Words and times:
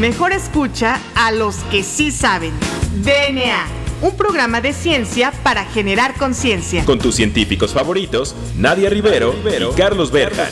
Mejor 0.00 0.32
escucha 0.32 0.98
a 1.14 1.30
los 1.30 1.56
que 1.64 1.82
sí 1.82 2.10
saben. 2.10 2.54
DNA, 3.04 3.66
un 4.00 4.16
programa 4.16 4.62
de 4.62 4.72
ciencia 4.72 5.30
para 5.42 5.66
generar 5.66 6.14
conciencia. 6.14 6.86
Con 6.86 6.98
tus 6.98 7.16
científicos 7.16 7.74
favoritos, 7.74 8.34
Nadia 8.56 8.88
Rivero, 8.88 9.34
y 9.34 9.76
Carlos 9.76 10.10
Berja. 10.10 10.48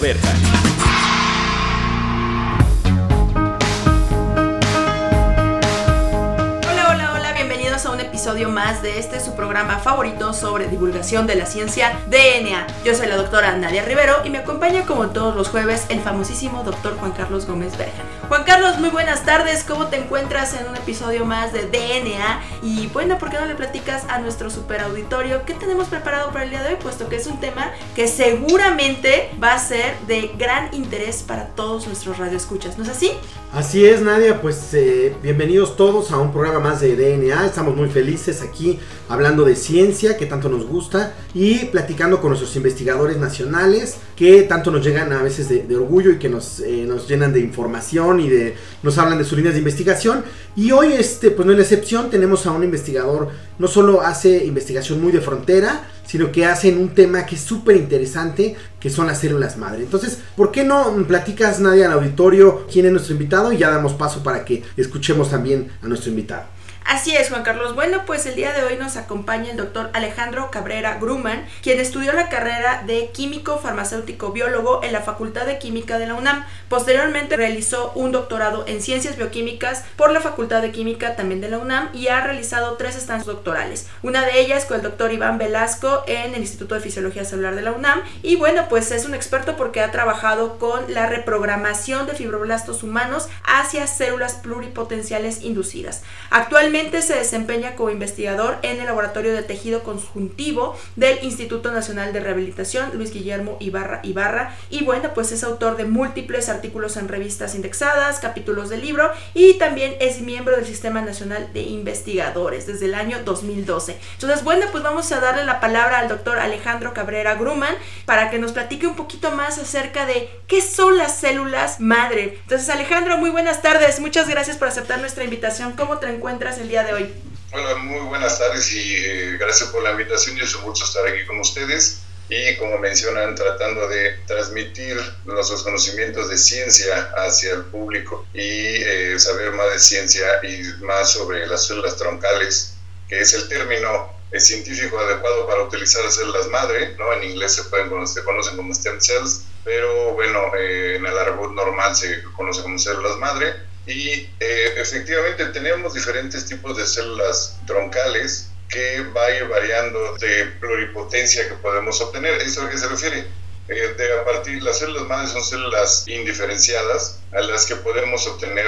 Hola, 6.71 6.91
hola, 6.91 7.13
hola, 7.15 7.33
bienvenidos 7.33 7.87
a 7.87 7.93
un 7.93 8.01
episodio 8.01 8.51
más 8.51 8.83
de 8.83 8.99
este 8.99 9.19
su 9.19 9.35
programa 9.35 9.79
favorito 9.79 10.35
sobre 10.35 10.69
divulgación 10.69 11.27
de 11.27 11.37
la 11.37 11.47
ciencia 11.47 11.99
DNA. 12.11 12.67
Yo 12.85 12.95
soy 12.95 13.07
la 13.07 13.17
doctora 13.17 13.57
Nadia 13.57 13.83
Rivero 13.83 14.17
y 14.27 14.29
me 14.29 14.37
acompaña 14.37 14.83
como 14.83 15.07
todos 15.07 15.35
los 15.35 15.49
jueves 15.49 15.87
el 15.89 16.01
famosísimo 16.01 16.65
doctor 16.65 16.99
Juan 16.99 17.13
Carlos 17.13 17.47
Gómez 17.47 17.79
Berja. 17.79 18.03
Juan 18.29 18.45
Carlos, 18.45 18.79
muy 18.79 18.91
buenas 18.91 19.25
tardes, 19.25 19.65
¿cómo 19.67 19.87
te 19.87 19.97
encuentras 19.97 20.53
en 20.53 20.69
un 20.69 20.77
episodio 20.77 21.25
más 21.25 21.55
de 21.55 21.63
DNA? 21.63 22.43
Y 22.63 22.89
bueno, 22.89 23.17
¿por 23.17 23.31
qué 23.31 23.39
no 23.41 23.47
le 23.47 23.55
platicas 23.55 24.05
a 24.11 24.19
nuestro 24.19 24.51
super 24.51 24.83
auditorio 24.83 25.47
qué 25.47 25.55
tenemos 25.55 25.89
preparado 25.89 26.31
para 26.31 26.45
el 26.45 26.51
día 26.51 26.63
de 26.63 26.75
hoy? 26.75 26.77
Puesto 26.79 27.09
que 27.09 27.17
es 27.17 27.27
un 27.27 27.41
tema 27.41 27.73
que 27.97 28.07
seguramente 28.07 29.31
va 29.43 29.55
a 29.55 29.59
ser 29.59 29.99
de 30.07 30.33
gran 30.37 30.75
interés 30.75 31.23
para 31.23 31.47
todos 31.47 31.87
nuestros 31.87 32.19
radioescuchas, 32.19 32.77
¿no 32.77 32.85
es 32.85 32.91
así? 32.91 33.13
Así 33.51 33.87
es, 33.87 34.03
Nadia, 34.03 34.43
pues 34.43 34.75
eh, 34.75 35.17
bienvenidos 35.23 35.75
todos 35.75 36.11
a 36.11 36.19
un 36.19 36.31
programa 36.31 36.61
más 36.61 36.83
de 36.83 36.97
DNA. 36.97 37.47
Estamos 37.47 37.75
muy 37.75 37.89
felices 37.89 38.43
aquí 38.43 38.79
hablando 39.09 39.43
de 39.43 39.57
ciencia 39.57 40.19
que 40.19 40.27
tanto 40.27 40.51
nos 40.51 40.67
gusta 40.67 41.15
y 41.33 41.65
platicando 41.67 42.21
con 42.21 42.29
nuestros 42.29 42.55
investigadores 42.57 43.17
nacionales 43.17 44.01
que 44.17 44.43
tanto 44.43 44.71
nos 44.71 44.85
llegan 44.85 45.15
a 45.15 45.23
veces 45.23 45.49
de, 45.49 45.77
orgullo 45.77 46.11
y 46.11 46.19
que 46.19 46.29
nos, 46.29 46.61
eh, 46.61 46.85
nos 46.87 47.09
llenan 47.09 47.33
de 47.33 47.41
información 47.41 48.18
y 48.21 48.29
de 48.29 48.55
nos 48.83 48.99
hablan 48.99 49.19
de 49.19 49.25
sus 49.25 49.37
líneas 49.37 49.55
de 49.55 49.61
investigación. 49.61 50.25
Y 50.57 50.73
hoy, 50.73 50.93
este, 50.93 51.31
pues 51.31 51.47
no 51.47 51.53
es 51.53 51.59
la 51.59 51.65
excepción, 51.65 52.11
tenemos 52.11 52.47
a 52.47 52.53
un 52.53 52.65
investigador, 52.65 53.29
no 53.59 53.69
solo 53.69 54.01
hace 54.01 54.45
investigación 54.45 55.01
muy 55.01 55.13
de 55.13 55.21
frontera, 55.21 55.89
sino 56.07 56.33
que 56.33 56.47
hacen 56.47 56.79
un 56.79 56.91
tema 56.91 57.27
que 57.27 57.35
es 57.35 57.43
súper 57.43 57.77
interesante, 57.77 58.57
que 58.81 58.91
son 58.91 59.07
las 59.07 59.21
células 59.21 59.57
madre. 59.57 59.83
Entonces, 59.83 60.19
¿por 60.37 60.51
qué 60.51 60.65
no 60.65 60.93
platicas, 61.07 61.61
Nadia, 61.61 61.87
al 61.87 61.93
auditorio 61.93 62.67
quién 62.71 62.87
es 62.87 62.93
nuestro 62.93 63.13
invitado? 63.13 63.53
Y 63.53 63.59
ya 63.59 63.71
damos 63.71 63.93
paso 63.95 64.23
para 64.23 64.45
que 64.45 64.63
escuchemos 64.77 65.31
también 65.31 65.69
a 65.83 65.89
nuestro 65.89 66.11
invitado. 66.11 66.58
Así 66.89 67.15
es, 67.15 67.29
Juan 67.29 67.43
Carlos. 67.43 67.75
Bueno, 67.75 68.07
pues 68.07 68.25
el 68.25 68.35
día 68.35 68.55
de 68.55 68.63
hoy 68.63 68.77
nos 68.77 68.97
acompaña 68.97 69.51
el 69.51 69.59
doctor 69.59 69.91
Alejandro 69.93 70.51
Cabrera 70.51 70.97
Gruman, 70.99 71.45
quien 71.63 71.81
estudió 71.81 72.15
la 72.15 72.31
carrera 72.31 72.83
de 72.87 73.11
químico 73.11 73.59
farmacéutico 73.59 74.33
biólogo 74.33 74.83
en 74.83 74.95
la 74.95 75.03
Facultad 75.03 75.45
de 75.45 75.59
Química 75.59 75.99
de 75.99 76.07
la 76.07 76.15
UNAM. 76.15 76.47
Posteriormente 76.71 77.37
realizó 77.37 77.93
un 77.95 78.11
doctorado 78.11 78.65
en 78.67 78.81
ciencias 78.81 79.19
bioquímicas 79.19 79.85
por 79.97 80.13
la 80.13 80.23
Facultad 80.23 80.63
de 80.63 80.73
Química 80.73 81.15
también 81.15 81.43
de 81.43 81.51
la 81.51 81.59
UNAM 81.59 81.91
y 81.93 82.09
ha 82.09 82.23
realizado 82.23 82.79
tres 82.79 82.97
estancias 82.97 83.27
doctorales. 83.27 83.87
Una 84.03 84.25
de 84.25 84.41
ellas 84.41 84.65
con 84.65 84.79
el 84.79 84.83
doctor 84.83 85.13
Iván 85.13 85.37
Velasco 85.37 86.05
en 86.07 86.35
el 86.35 86.41
Instituto 86.41 86.75
de 86.75 86.81
Fisiología 86.81 87.27
Celular 87.27 87.55
de 87.55 87.61
la 87.61 87.73
UNAM. 87.73 88.01
Y 88.23 88.37
bueno, 88.37 88.65
pues 88.71 88.93
es 88.93 89.05
un 89.05 89.13
experto 89.13 89.59
porque 89.59 89.83
ha 89.83 89.91
trabajado 89.91 90.57
con 90.59 90.95
la 90.95 91.05
reprogramación 91.05 92.07
de 92.07 92.15
fibroblastos 92.15 92.83
humanos 92.83 93.29
hacia 93.45 93.87
células 93.87 94.37
pluripotenciales 94.37 95.43
inducidas. 95.43 96.03
Actualmente 96.31 96.78
se 96.79 97.15
desempeña 97.15 97.75
como 97.75 97.91
investigador 97.91 98.59
en 98.63 98.79
el 98.79 98.87
Laboratorio 98.87 99.33
de 99.33 99.43
Tejido 99.43 99.83
Conjuntivo 99.83 100.77
del 100.95 101.19
Instituto 101.25 101.73
Nacional 101.73 102.13
de 102.13 102.21
Rehabilitación 102.21 102.91
Luis 102.95 103.13
Guillermo 103.13 103.57
Ibarra 103.59 104.01
Ibarra 104.05 104.57
y 104.71 104.85
bueno, 104.85 105.11
pues 105.13 105.33
es 105.33 105.43
autor 105.43 105.77
de 105.77 105.87
múltiples 105.87 106.49
artículos 106.49 106.97
en 106.97 107.09
revistas 107.09 107.57
indexadas, 107.57 108.21
capítulos 108.21 108.69
del 108.71 108.81
libro 108.83 109.11
y 109.35 109.55
también 109.55 109.97
es 109.99 110.21
miembro 110.21 110.55
del 110.55 110.67
Sistema 110.67 111.01
Nacional 111.01 111.53
de 111.53 111.63
Investigadores 111.63 112.69
desde 112.69 112.87
el 112.87 112.95
año 112.95 113.19
2012. 113.25 113.99
Entonces, 114.15 114.45
bueno, 114.45 114.67
pues 114.71 114.85
vamos 114.85 115.11
a 115.11 115.21
darle 115.21 115.45
la 115.45 115.59
palabra 115.59 115.99
al 115.99 116.09
doctor 116.09 116.39
Alejandro 116.39 116.95
Cabrera 116.95 117.35
Gruman 117.35 117.75
para 118.07 118.31
que 118.31 118.39
nos 118.39 118.53
platique 118.53 118.87
un 118.87 118.95
poquito 118.95 119.33
más 119.33 119.59
acerca 119.59 120.07
de 120.07 120.31
qué 120.47 120.63
son 120.63 120.97
las 120.97 121.19
células 121.19 121.81
madre. 121.81 122.39
Entonces, 122.43 122.69
Alejandro, 122.71 123.19
muy 123.19 123.31
buenas 123.31 123.63
tardes. 123.63 123.99
Muchas 123.99 124.29
gracias 124.29 124.57
por 124.57 124.69
aceptar 124.69 125.01
nuestra 125.01 125.25
invitación. 125.25 125.73
¿Cómo 125.73 125.99
te 125.99 126.09
encuentras 126.09 126.59
el 126.59 126.68
día 126.69 126.85
de 126.85 126.93
hoy? 126.93 127.15
Hola, 127.53 127.77
muy 127.77 128.01
buenas 128.01 128.39
tardes 128.39 128.71
y 128.73 128.97
eh, 128.97 129.39
gracias 129.39 129.71
por 129.71 129.83
la 129.83 129.93
invitación 129.93 130.39
es 130.39 130.55
un 130.55 130.65
gusto 130.65 130.85
estar 130.85 131.07
aquí 131.07 131.25
con 131.27 131.41
ustedes 131.41 132.01
y 132.29 132.57
como 132.57 132.77
mencionan 132.77 133.35
tratando 133.35 133.89
de 133.89 134.19
transmitir 134.27 134.99
nuestros 135.25 135.63
conocimientos 135.63 136.29
de 136.29 136.37
ciencia 136.37 137.11
hacia 137.17 137.55
el 137.55 137.65
público 137.65 138.27
y 138.35 138.43
eh, 138.43 139.19
saber 139.19 139.53
más 139.53 139.73
de 139.73 139.79
ciencia 139.79 140.27
y 140.43 140.85
más 140.85 141.13
sobre 141.13 141.47
las 141.47 141.67
células 141.67 141.97
troncales, 141.97 142.75
que 143.09 143.19
es 143.19 143.33
el 143.33 143.49
término 143.49 144.13
eh, 144.31 144.39
científico 144.39 144.99
adecuado 144.99 145.47
para 145.47 145.63
utilizar 145.63 146.05
las 146.05 146.17
células 146.17 146.49
madre, 146.49 146.95
¿no? 146.99 147.15
En 147.15 147.31
inglés 147.31 147.55
se, 147.55 147.65
pueden, 147.65 148.07
se 148.07 148.23
conocen 148.25 148.59
como 148.59 148.75
stem 148.75 149.01
cells, 149.01 149.45
pero 149.65 150.13
bueno, 150.13 150.55
en 150.55 151.07
el 151.07 151.19
árbol 151.19 151.55
normal 151.55 151.97
se 151.97 152.23
conoce 152.37 152.61
como 152.61 152.79
células 152.79 153.17
madre 153.17 153.69
y 153.89 154.29
eh, 154.39 154.75
efectivamente 154.77 155.47
tenemos 155.47 155.95
diferentes 155.95 156.45
tipos 156.45 156.77
de 156.77 156.87
células 156.87 157.59
troncales 157.67 158.51
que 158.69 159.01
va 159.17 159.25
a 159.25 159.31
ir 159.35 159.49
variando 159.49 160.17
de 160.19 160.45
pluripotencia 160.61 161.49
que 161.49 161.55
podemos 161.55 161.99
obtener. 162.03 162.35
¿Eso 162.43 162.63
a 162.63 162.71
qué 162.71 162.77
se 162.77 162.87
refiere? 162.87 163.25
Eh, 163.69 163.95
de 163.97 164.19
a 164.19 164.25
partir, 164.25 164.63
las 164.63 164.79
células 164.79 165.07
madres 165.07 165.31
son 165.31 165.43
células 165.45 166.05
indiferenciadas 166.07 167.21
a 167.33 167.41
las 167.41 167.67
que 167.67 167.77
podemos 167.77 168.27
obtener 168.27 168.67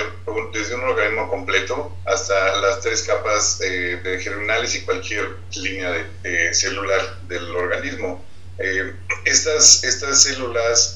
desde 0.53 0.75
un 0.75 0.84
organismo 0.84 1.28
completo 1.28 1.97
hasta 2.06 2.56
las 2.60 2.80
tres 2.80 3.03
capas 3.03 3.60
eh, 3.62 4.00
de 4.03 4.20
germinales 4.20 4.75
y 4.75 4.82
cualquier 4.82 5.36
línea 5.54 6.06
de, 6.22 6.54
celular 6.54 7.19
del 7.28 7.54
organismo. 7.56 8.25
Eh, 8.59 8.94
estas, 9.25 9.84
estas 9.84 10.22
células 10.22 10.94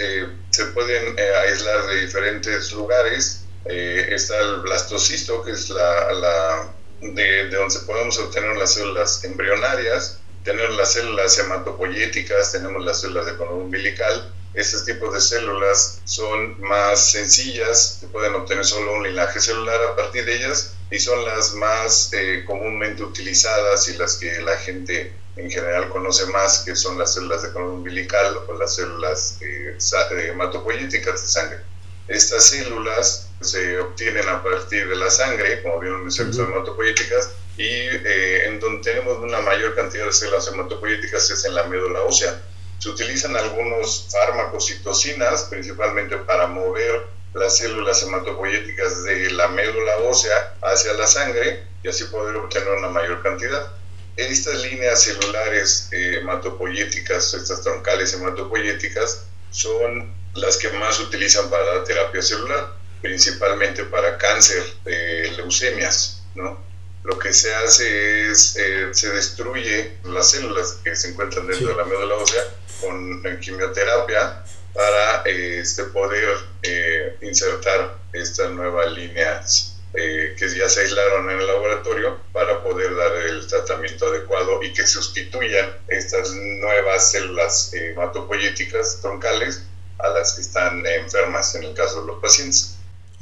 se 0.51 0.65
pueden 0.67 1.17
aislar 1.47 1.87
de 1.87 2.03
diferentes 2.03 2.73
lugares 2.73 3.44
eh, 3.67 4.09
está 4.11 4.39
el 4.41 4.61
blastocisto, 4.61 5.43
que 5.43 5.53
es 5.53 5.71
la, 5.71 6.13
la 6.13 6.75
de, 7.01 7.23
de, 7.49 7.57
donde 7.57 7.79
podemos 7.81 8.19
obtener 8.19 8.57
las 8.57 8.75
células 8.75 9.25
embrionarias, 9.25 10.19
tenemos 10.45 10.77
las 10.77 10.93
células 10.93 11.39
hematopoyéticas, 11.39 12.53
tenemos 12.53 12.85
las 12.85 13.01
células 13.01 13.27
de 13.27 13.37
cordón 13.37 13.63
umbilical. 13.63 14.31
Estos 14.53 14.85
tipos 14.85 15.13
de 15.13 15.21
células 15.21 16.01
son 16.05 16.61
más 16.61 17.11
sencillas, 17.11 17.99
se 18.01 18.07
pueden 18.09 18.35
obtener 18.35 18.65
solo 18.65 18.93
un 18.93 19.03
linaje 19.03 19.41
celular 19.41 19.81
a 19.83 19.97
partir 19.97 20.25
de 20.27 20.37
ellas 20.37 20.75
y 20.91 20.99
son 20.99 21.25
las 21.25 21.55
más 21.55 22.13
eh, 22.13 22.45
comúnmente 22.47 23.03
utilizadas 23.03 23.89
y 23.89 23.97
las 23.97 24.17
que 24.17 24.41
la 24.43 24.57
gente 24.59 25.13
en 25.37 25.51
general 25.51 25.89
conoce 25.89 26.27
más, 26.27 26.61
que 26.61 26.77
son 26.77 26.99
las 26.99 27.15
células 27.15 27.43
de 27.43 27.53
cordón 27.53 27.79
umbilical 27.79 28.37
o 28.47 28.53
las 28.53 28.77
células 28.77 29.39
eh, 29.41 29.77
hematopoyéticas 30.29 31.23
de 31.23 31.27
sangre. 31.27 31.59
Estas 32.07 32.45
células 32.45 33.24
se 33.44 33.78
obtienen 33.78 34.28
a 34.28 34.43
partir 34.43 34.88
de 34.88 34.97
la 34.97 35.10
sangre, 35.10 35.63
como 35.63 35.80
bien 35.80 36.03
mencioné, 36.03 36.33
son 36.33 36.53
hematopoyéticas, 36.53 37.30
y 37.57 37.65
eh, 37.65 38.47
en 38.47 38.59
donde 38.59 38.83
tenemos 38.83 39.19
una 39.19 39.41
mayor 39.41 39.74
cantidad 39.74 40.07
de 40.07 40.13
células 40.13 40.48
hematopoyéticas 40.48 41.30
es 41.30 41.45
en 41.45 41.54
la 41.54 41.65
médula 41.65 42.01
ósea. 42.03 42.42
Se 42.78 42.89
utilizan 42.89 43.36
algunos 43.36 44.09
fármacos 44.10 44.66
citocinas, 44.66 45.45
principalmente 45.45 46.16
para 46.16 46.47
mover 46.47 47.07
las 47.34 47.59
células 47.59 48.03
hematopoyéticas 48.03 49.04
de 49.04 49.30
la 49.30 49.48
médula 49.48 49.98
ósea 49.98 50.54
hacia 50.63 50.95
la 50.95 51.07
sangre 51.07 51.65
y 51.83 51.89
así 51.89 52.04
poder 52.04 52.36
obtener 52.36 52.69
una 52.69 52.89
mayor 52.89 53.22
cantidad. 53.22 53.72
Estas 54.16 54.63
líneas 54.63 55.03
celulares 55.03 55.89
eh, 55.92 56.19
hematopoyéticas, 56.21 57.34
estas 57.34 57.63
troncales 57.63 58.15
hematopoyéticas, 58.15 59.27
son 59.51 60.13
las 60.34 60.57
que 60.57 60.69
más 60.71 60.97
se 60.97 61.03
utilizan 61.03 61.48
para 61.48 61.77
la 61.77 61.84
terapia 61.84 62.22
celular, 62.22 62.72
principalmente 63.03 63.85
para 63.85 64.19
cáncer 64.19 64.63
leucemias, 65.37 66.23
¿no? 66.35 66.65
Lo 67.05 67.19
que 67.19 67.35
se 67.35 67.55
hace 67.55 68.31
es, 68.31 68.57
eh, 68.57 68.89
se 68.93 69.11
destruye 69.11 69.99
las 70.05 70.31
células 70.31 70.79
que 70.83 70.97
se 70.97 71.11
encuentran 71.11 71.47
dentro 71.47 71.69
de 71.69 71.77
la 71.77 71.85
médula 71.85 72.15
ósea 72.15 72.43
con 72.81 73.23
quimioterapia 73.41 74.43
para 74.73 75.23
este, 75.27 75.85
poder 75.85 76.37
eh, 76.63 77.19
insertar 77.21 77.99
estas 78.15 78.51
nuevas 78.53 78.91
líneas 78.93 79.77
eh, 79.93 80.35
que 80.39 80.49
ya 80.57 80.67
se 80.69 80.81
aislaron 80.81 81.31
en 81.31 81.41
el 81.41 81.47
laboratorio 81.47 82.21
para 82.33 82.63
poder 82.63 82.97
dar 82.97 83.13
el 83.17 83.47
tratamiento 83.47 84.07
adecuado 84.07 84.63
y 84.63 84.73
que 84.73 84.87
sustituyan 84.87 85.77
estas 85.89 86.31
nuevas 86.33 87.13
células 87.13 87.73
hematopoyéticas 87.75 89.03
troncales 89.03 89.63
a 89.99 90.09
las 90.09 90.33
que 90.33 90.41
están 90.41 90.85
enfermas 90.87 91.55
en 91.55 91.65
el 91.65 91.75
caso 91.75 92.01
de 92.01 92.07
los 92.07 92.21
pacientes. 92.21 92.73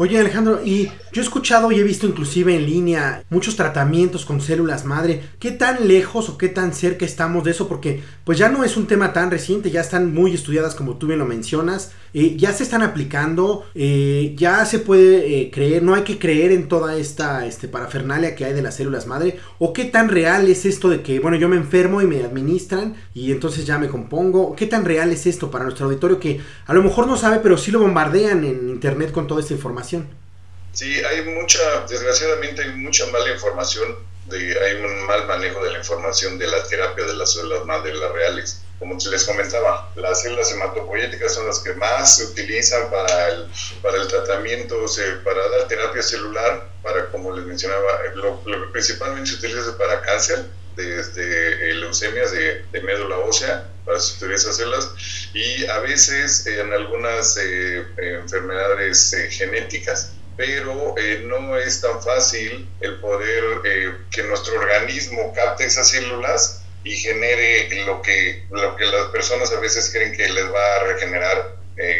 Oye 0.02 0.18
Alejandro, 0.18 0.60
y 0.64 0.86
yo 1.12 1.22
he 1.22 1.24
escuchado 1.24 1.70
y 1.70 1.78
he 1.78 1.84
visto 1.84 2.08
inclusive 2.08 2.56
en 2.56 2.66
línea 2.66 3.22
muchos 3.30 3.54
tratamientos 3.54 4.24
con 4.24 4.40
células 4.40 4.84
madre. 4.84 5.22
¿Qué 5.38 5.52
tan 5.52 5.86
lejos 5.86 6.28
o 6.28 6.36
qué 6.36 6.48
tan 6.48 6.74
cerca 6.74 7.04
estamos 7.04 7.44
de 7.44 7.52
eso? 7.52 7.68
Porque 7.68 8.02
pues 8.24 8.36
ya 8.36 8.48
no 8.48 8.64
es 8.64 8.76
un 8.76 8.88
tema 8.88 9.12
tan 9.12 9.30
reciente, 9.30 9.70
ya 9.70 9.80
están 9.80 10.12
muy 10.12 10.34
estudiadas 10.34 10.74
como 10.74 10.96
tú 10.96 11.06
bien 11.06 11.20
lo 11.20 11.24
mencionas, 11.24 11.92
eh, 12.14 12.36
ya 12.36 12.52
se 12.52 12.64
están 12.64 12.82
aplicando, 12.82 13.64
eh, 13.76 14.34
ya 14.36 14.64
se 14.66 14.80
puede 14.80 15.40
eh, 15.40 15.50
creer, 15.52 15.84
no 15.84 15.94
hay 15.94 16.02
que 16.02 16.18
creer 16.18 16.50
en 16.50 16.66
toda 16.66 16.96
esta 16.96 17.46
este, 17.46 17.68
parafernalia 17.68 18.34
que 18.34 18.44
hay 18.44 18.54
de 18.54 18.62
las 18.62 18.74
células 18.74 19.06
madre. 19.06 19.38
¿O 19.60 19.72
qué 19.72 19.84
tan 19.84 20.08
real 20.08 20.48
es 20.48 20.66
esto 20.66 20.88
de 20.88 21.02
que, 21.02 21.20
bueno, 21.20 21.36
yo 21.36 21.48
me 21.48 21.56
enfermo 21.56 22.02
y 22.02 22.08
me 22.08 22.24
administran 22.24 22.96
y 23.14 23.30
entonces 23.30 23.66
ya 23.66 23.78
me 23.78 23.86
compongo? 23.86 24.56
¿Qué 24.56 24.66
tan 24.66 24.84
real 24.84 25.12
es 25.12 25.28
esto 25.28 25.48
para 25.48 25.62
nuestro 25.62 25.86
auditorio 25.86 26.18
que 26.18 26.40
a 26.66 26.74
lo 26.74 26.82
mejor 26.82 27.06
no 27.06 27.16
sabe, 27.16 27.38
pero 27.40 27.56
sí 27.56 27.70
lo 27.70 27.78
bombardean 27.78 28.42
en 28.44 28.68
internet 28.68 29.12
con 29.12 29.28
toda 29.28 29.40
esta 29.40 29.54
información? 29.54 29.91
Sí, 30.72 31.02
hay 31.04 31.22
mucha, 31.22 31.86
desgraciadamente 31.88 32.62
hay 32.62 32.70
mucha 32.70 33.06
mala 33.06 33.30
información, 33.30 33.94
de, 34.26 34.58
hay 34.58 34.76
un 34.76 35.06
mal 35.06 35.26
manejo 35.26 35.62
de 35.62 35.72
la 35.72 35.78
información 35.78 36.38
de 36.38 36.46
la 36.46 36.62
terapia 36.64 37.04
de 37.04 37.14
las 37.14 37.34
células 37.34 37.66
madre, 37.66 37.94
las 37.94 38.12
reales. 38.12 38.62
Como 38.78 38.96
les 38.96 39.24
comentaba, 39.24 39.92
las 39.94 40.22
células 40.22 40.50
hematopoyéticas 40.50 41.34
son 41.34 41.46
las 41.46 41.60
que 41.60 41.74
más 41.74 42.16
se 42.16 42.24
utilizan 42.24 42.90
para 42.90 43.28
el, 43.28 43.46
para 43.80 43.98
el 43.98 44.08
tratamiento, 44.08 44.84
para 45.24 45.48
dar 45.50 45.68
terapia 45.68 46.02
celular, 46.02 46.68
para, 46.82 47.08
como 47.10 47.36
les 47.36 47.44
mencionaba, 47.44 48.00
lo, 48.14 48.42
principalmente 48.72 49.30
se 49.30 49.36
utiliza 49.36 49.76
para 49.78 50.00
cáncer, 50.00 50.46
desde 50.76 51.74
leucemias 51.74 52.32
de, 52.32 52.64
de, 52.72 52.80
médula 52.80 53.18
ósea 53.18 53.68
para 53.84 54.00
sustituir 54.00 54.32
esas 54.32 54.56
células 54.56 54.90
y 55.34 55.66
a 55.66 55.78
veces 55.80 56.46
en 56.46 56.72
algunas 56.72 57.36
eh, 57.36 57.84
enfermedades 57.98 59.12
eh, 59.12 59.30
genéticas. 59.30 60.12
Pero 60.36 60.94
eh, 60.96 61.24
no 61.26 61.58
es 61.58 61.80
tan 61.82 62.02
fácil 62.02 62.68
el 62.80 62.98
poder 63.00 63.44
que 64.10 64.22
nuestro 64.22 64.58
organismo 64.58 65.32
capte 65.34 65.66
esas 65.66 65.90
células 65.90 66.62
y 66.84 66.96
genere 66.96 67.84
lo 67.84 68.00
que, 68.00 68.46
lo 68.50 68.74
que 68.76 68.86
las 68.86 69.06
personas 69.10 69.52
a 69.52 69.60
veces 69.60 69.90
creen 69.92 70.12
que 70.12 70.28
les 70.28 70.46
va 70.46 70.76
a 70.76 70.84
regenerar 70.84 71.56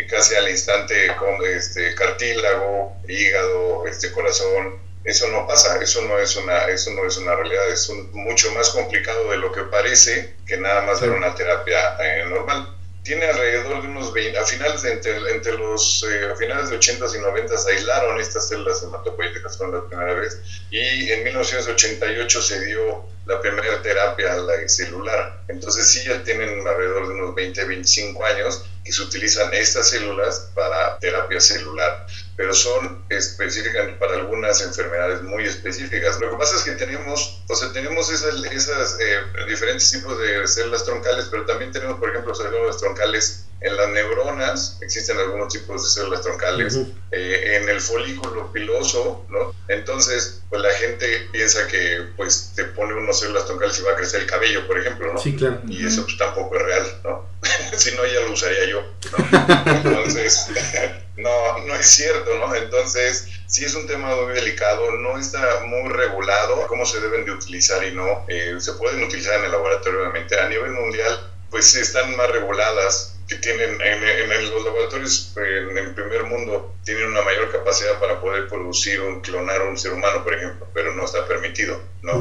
casi 0.08 0.34
al 0.34 0.48
instante 0.48 1.14
con 1.18 1.44
este 1.46 1.94
cartílago, 1.94 2.96
hígado, 3.06 3.86
este 3.86 4.12
corazón, 4.12 4.78
eso 5.04 5.28
no 5.28 5.46
pasa, 5.46 5.82
eso 5.82 6.02
no 6.02 6.18
es 6.18 6.36
una, 6.36 6.66
eso 6.66 6.92
no 6.92 7.04
es 7.04 7.16
una 7.16 7.34
realidad, 7.34 7.68
es 7.70 7.90
mucho 8.12 8.52
más 8.52 8.70
complicado 8.70 9.30
de 9.30 9.36
lo 9.38 9.50
que 9.50 9.62
parece 9.62 10.36
que 10.46 10.56
nada 10.56 10.82
más 10.82 11.00
dar 11.00 11.10
una 11.10 11.34
terapia 11.34 11.96
eh, 12.00 12.24
normal. 12.28 12.76
Tiene 13.02 13.26
alrededor 13.26 13.82
de 13.82 13.88
unos 13.88 14.12
20, 14.12 14.38
a 14.38 14.44
finales 14.44 14.82
de 14.82 14.92
entre, 14.92 15.16
entre 15.32 15.54
los 15.54 16.06
eh, 16.08 16.30
a 16.32 16.36
finales 16.36 16.70
de 16.70 16.78
80s 16.78 17.16
y 17.16 17.18
90s 17.18 17.66
aislaron 17.66 18.20
estas 18.20 18.48
células 18.48 18.80
hematopoyéticas 18.84 19.56
por 19.56 19.74
la 19.74 19.88
primera 19.88 20.14
vez 20.14 20.40
y 20.70 21.10
en 21.10 21.24
1988 21.24 22.42
se 22.42 22.64
dio 22.64 23.04
la 23.26 23.40
primera 23.40 23.80
terapia 23.82 24.36
la 24.36 24.68
celular. 24.68 25.42
Entonces 25.48 25.86
sí 25.86 26.00
ya 26.06 26.22
tienen 26.22 26.66
alrededor 26.66 27.08
de 27.08 27.14
unos 27.14 27.34
20, 27.34 27.64
25 27.64 28.24
años 28.24 28.64
que 28.84 28.92
se 28.92 29.02
utilizan 29.02 29.52
estas 29.54 29.90
células 29.90 30.50
para 30.54 30.98
terapia 30.98 31.40
celular 31.40 32.06
pero 32.36 32.54
son 32.54 33.04
específicas 33.08 33.90
para 33.98 34.14
algunas 34.14 34.62
enfermedades 34.62 35.22
muy 35.22 35.44
específicas. 35.44 36.18
Lo 36.20 36.30
que 36.30 36.36
pasa 36.36 36.56
es 36.56 36.62
que 36.62 36.72
tenemos, 36.72 37.42
o 37.48 37.54
sea, 37.54 37.72
tenemos 37.72 38.10
esas, 38.10 38.42
esas 38.46 38.98
eh, 39.00 39.20
diferentes 39.46 39.90
tipos 39.90 40.18
de 40.18 40.46
células 40.48 40.84
troncales, 40.84 41.28
pero 41.30 41.44
también 41.44 41.72
tenemos, 41.72 41.98
por 41.98 42.10
ejemplo, 42.10 42.34
células 42.34 42.78
troncales 42.78 43.44
en 43.62 43.76
las 43.76 43.88
neuronas, 43.90 44.78
existen 44.80 45.18
algunos 45.18 45.52
tipos 45.52 45.82
de 45.82 45.90
células 45.90 46.22
troncales, 46.22 46.78
eh, 47.10 47.58
en 47.60 47.68
el 47.68 47.80
folículo 47.80 48.52
piloso, 48.52 49.24
¿no? 49.28 49.54
Entonces, 49.68 50.42
pues 50.48 50.60
la 50.62 50.72
gente 50.72 51.28
piensa 51.32 51.66
que, 51.68 52.08
pues, 52.16 52.52
te 52.56 52.64
pone 52.64 52.94
unas 52.94 53.20
células 53.20 53.46
troncales 53.46 53.78
y 53.78 53.82
va 53.82 53.92
a 53.92 53.96
crecer 53.96 54.22
el 54.22 54.26
cabello, 54.26 54.66
por 54.66 54.78
ejemplo, 54.78 55.12
¿no? 55.12 55.20
Sí, 55.20 55.36
claro. 55.36 55.60
Y 55.68 55.86
eso 55.86 56.02
pues, 56.04 56.18
tampoco 56.18 56.56
es 56.56 56.62
real, 56.62 57.00
¿no? 57.04 57.26
si 57.76 57.94
no, 57.94 58.04
ya 58.04 58.20
lo 58.20 58.32
usaría 58.32 58.64
yo, 58.66 58.82
¿no? 58.82 59.72
Entonces... 59.72 60.46
No, 61.14 61.58
no 61.66 61.74
es 61.74 61.86
cierto, 61.86 62.38
¿no? 62.38 62.54
Entonces, 62.54 63.28
sí 63.46 63.66
es 63.66 63.74
un 63.74 63.86
tema 63.86 64.16
muy 64.16 64.32
delicado, 64.32 64.92
no 64.92 65.18
está 65.18 65.60
muy 65.66 65.90
regulado 65.90 66.66
cómo 66.68 66.86
se 66.86 67.00
deben 67.00 67.26
de 67.26 67.32
utilizar 67.32 67.84
y 67.84 67.94
no. 67.94 68.24
Eh, 68.28 68.56
se 68.58 68.72
pueden 68.72 69.04
utilizar 69.04 69.38
en 69.38 69.44
el 69.44 69.52
laboratorio, 69.52 70.00
obviamente. 70.00 70.40
A 70.40 70.48
nivel 70.48 70.72
mundial, 70.72 71.30
pues 71.50 71.74
están 71.76 72.16
más 72.16 72.30
reguladas 72.30 73.11
que 73.32 73.38
tienen 73.40 73.80
en, 73.80 74.50
los 74.50 74.64
laboratorios 74.64 75.32
en 75.36 75.78
el 75.78 75.94
primer 75.94 76.24
mundo 76.24 76.74
tienen 76.84 77.06
una 77.06 77.22
mayor 77.22 77.50
capacidad 77.50 77.98
para 77.98 78.20
poder 78.20 78.48
producir 78.48 79.00
un 79.00 79.20
clonar 79.20 79.62
un 79.62 79.78
ser 79.78 79.92
humano 79.92 80.22
por 80.22 80.34
ejemplo 80.34 80.66
pero 80.74 80.94
no 80.94 81.04
está 81.04 81.26
permitido 81.26 81.80
no 82.02 82.12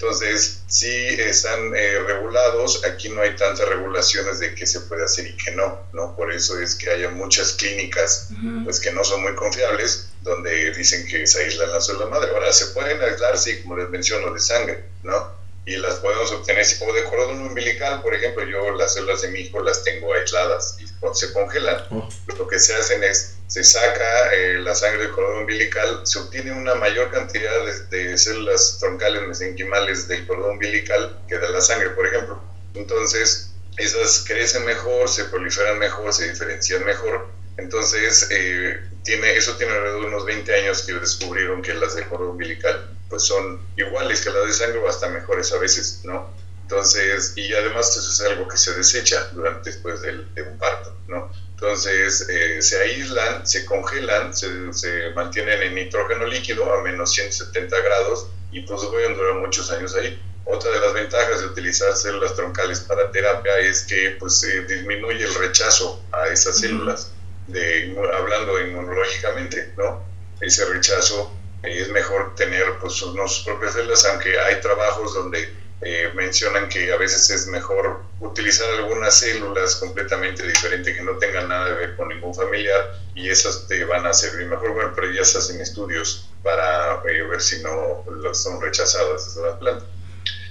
entonces 0.00 0.62
sí 0.66 0.88
están 0.88 1.74
eh, 1.76 1.98
regulados. 1.98 2.86
Aquí 2.86 3.10
no 3.10 3.20
hay 3.20 3.36
tantas 3.36 3.68
regulaciones 3.68 4.38
de 4.38 4.54
qué 4.54 4.66
se 4.66 4.80
puede 4.80 5.04
hacer 5.04 5.26
y 5.26 5.36
qué 5.36 5.50
no 5.50 5.78
no 5.92 6.16
por 6.16 6.32
eso 6.32 6.58
es 6.58 6.74
que 6.74 6.88
haya 6.90 7.10
muchas 7.10 7.52
clínicas 7.52 8.30
pues 8.64 8.80
que 8.80 8.92
no 8.92 9.04
son 9.04 9.20
muy 9.20 9.34
confiables 9.34 10.08
donde 10.22 10.72
dicen 10.72 11.06
que 11.06 11.26
se 11.26 11.42
aíslan 11.42 11.70
las 11.70 11.84
células 11.84 12.08
madre. 12.08 12.30
Ahora 12.30 12.50
se 12.50 12.68
pueden 12.68 12.98
aislar 13.02 13.36
sí 13.36 13.60
como 13.60 13.76
les 13.76 13.90
menciono 13.90 14.32
de 14.32 14.40
sangre 14.40 14.84
no 15.02 15.39
y 15.70 15.76
las 15.76 15.96
podemos 15.96 16.32
obtener. 16.32 16.66
O 16.80 16.92
de 16.92 17.04
cordón 17.04 17.40
umbilical, 17.42 18.02
por 18.02 18.12
ejemplo, 18.12 18.44
yo 18.44 18.72
las 18.72 18.94
células 18.94 19.22
de 19.22 19.28
mi 19.28 19.40
hijo 19.40 19.62
las 19.62 19.84
tengo 19.84 20.12
aisladas 20.12 20.76
y 20.80 20.86
se 21.14 21.32
congelan. 21.32 21.84
Oh. 21.90 22.08
Lo 22.36 22.48
que 22.48 22.58
se 22.58 22.74
hacen 22.74 23.04
es, 23.04 23.36
se 23.46 23.62
saca 23.62 24.34
eh, 24.34 24.54
la 24.58 24.74
sangre 24.74 25.04
del 25.04 25.12
cordón 25.12 25.42
umbilical, 25.42 26.00
se 26.04 26.18
obtiene 26.18 26.50
una 26.50 26.74
mayor 26.74 27.12
cantidad 27.12 27.64
de, 27.88 28.18
células 28.18 28.78
troncales 28.80 29.22
mesenquimales 29.22 30.08
del 30.08 30.26
cordón 30.26 30.52
umbilical 30.52 31.20
que 31.28 31.38
de 31.38 31.48
la 31.48 31.60
sangre, 31.60 31.90
por 31.90 32.04
ejemplo. 32.04 32.42
Entonces, 32.74 33.52
esas 33.76 34.24
crecen 34.26 34.64
mejor, 34.64 35.08
se 35.08 35.24
proliferan 35.24 35.78
mejor, 35.78 36.12
se 36.12 36.28
diferencian 36.30 36.84
mejor. 36.84 37.28
Entonces, 37.56 38.28
eh, 38.30 38.80
tiene, 39.04 39.36
eso 39.36 39.56
tiene 39.56 39.72
alrededor 39.72 40.02
de 40.02 40.06
unos 40.08 40.24
20 40.24 40.54
años 40.54 40.82
que 40.82 40.94
descubrieron 40.94 41.62
que 41.62 41.74
las 41.74 41.94
del 41.94 42.08
cordón 42.08 42.30
umbilical 42.30 42.96
pues 43.08 43.24
son 43.24 43.60
iguales 43.76 44.20
que 44.22 44.30
las 44.30 44.46
de 44.46 44.52
sangre 44.52 44.78
o 44.78 44.88
hasta 44.88 45.08
mejores 45.08 45.52
a 45.52 45.58
veces, 45.58 46.00
¿no? 46.04 46.32
Entonces, 46.62 47.32
y 47.36 47.52
además 47.52 47.96
eso 47.96 48.08
es 48.08 48.20
algo 48.30 48.46
que 48.46 48.56
se 48.56 48.72
desecha 48.74 49.28
durante 49.32 49.70
después 49.70 50.00
de, 50.02 50.12
un 50.42 50.56
parto, 50.56 50.96
¿no? 51.08 51.32
Entonces, 51.54 52.28
eh, 52.30 52.62
se 52.62 52.80
aíslan, 52.80 53.44
se 53.46 53.66
congelan, 53.66 54.34
se, 54.34 54.72
se, 54.72 55.10
mantienen 55.10 55.60
en 55.62 55.74
nitrógeno 55.74 56.26
líquido 56.26 56.72
a 56.72 56.80
menos 56.82 57.12
170 57.12 57.76
grados 57.80 58.28
y 58.52 58.60
pues 58.60 58.84
pueden 58.84 59.14
durar 59.16 59.34
muchos 59.34 59.70
años 59.72 59.96
ahí. 59.96 60.22
Otra 60.44 60.70
de 60.70 60.80
las 60.80 60.94
ventajas 60.94 61.40
de 61.40 61.46
utilizar 61.46 61.94
células 61.96 62.34
troncales 62.34 62.80
para 62.80 63.10
terapia 63.10 63.58
es 63.58 63.82
que 63.82 64.16
pues 64.18 64.38
se 64.38 64.62
disminuye 64.62 65.24
el 65.24 65.34
rechazo 65.34 66.02
a 66.12 66.28
esas 66.28 66.60
células, 66.60 67.12
de, 67.52 67.96
hablando 68.14 68.60
inmunológicamente, 68.60 69.72
¿no? 69.76 70.02
Ese 70.40 70.64
rechazo 70.66 71.32
es 71.62 71.88
mejor 71.90 72.34
tener 72.34 72.64
pues, 72.80 72.94
sus 72.94 73.42
propias 73.44 73.74
células, 73.74 74.04
aunque 74.06 74.38
hay 74.38 74.60
trabajos 74.60 75.14
donde 75.14 75.52
eh, 75.82 76.10
mencionan 76.14 76.68
que 76.68 76.92
a 76.92 76.96
veces 76.96 77.30
es 77.30 77.46
mejor 77.46 78.02
utilizar 78.20 78.68
algunas 78.74 79.18
células 79.18 79.76
completamente 79.76 80.46
diferentes 80.46 80.94
que 80.94 81.02
no 81.02 81.16
tengan 81.16 81.48
nada 81.48 81.68
que 81.68 81.86
ver 81.86 81.96
con 81.96 82.08
ningún 82.08 82.34
familiar 82.34 82.98
y 83.14 83.30
esas 83.30 83.66
te 83.66 83.82
van 83.84 84.06
a 84.06 84.12
servir 84.12 84.46
mejor, 84.46 84.74
bueno, 84.74 84.92
pero 84.94 85.10
ya 85.10 85.24
se 85.24 85.38
hacen 85.38 85.58
estudios 85.60 86.28
para 86.42 87.02
eh, 87.08 87.22
ver 87.22 87.40
si 87.40 87.62
no 87.62 88.04
son 88.34 88.60
rechazadas 88.60 89.34
de 89.34 89.42
las 89.42 89.58
plantas. 89.58 89.88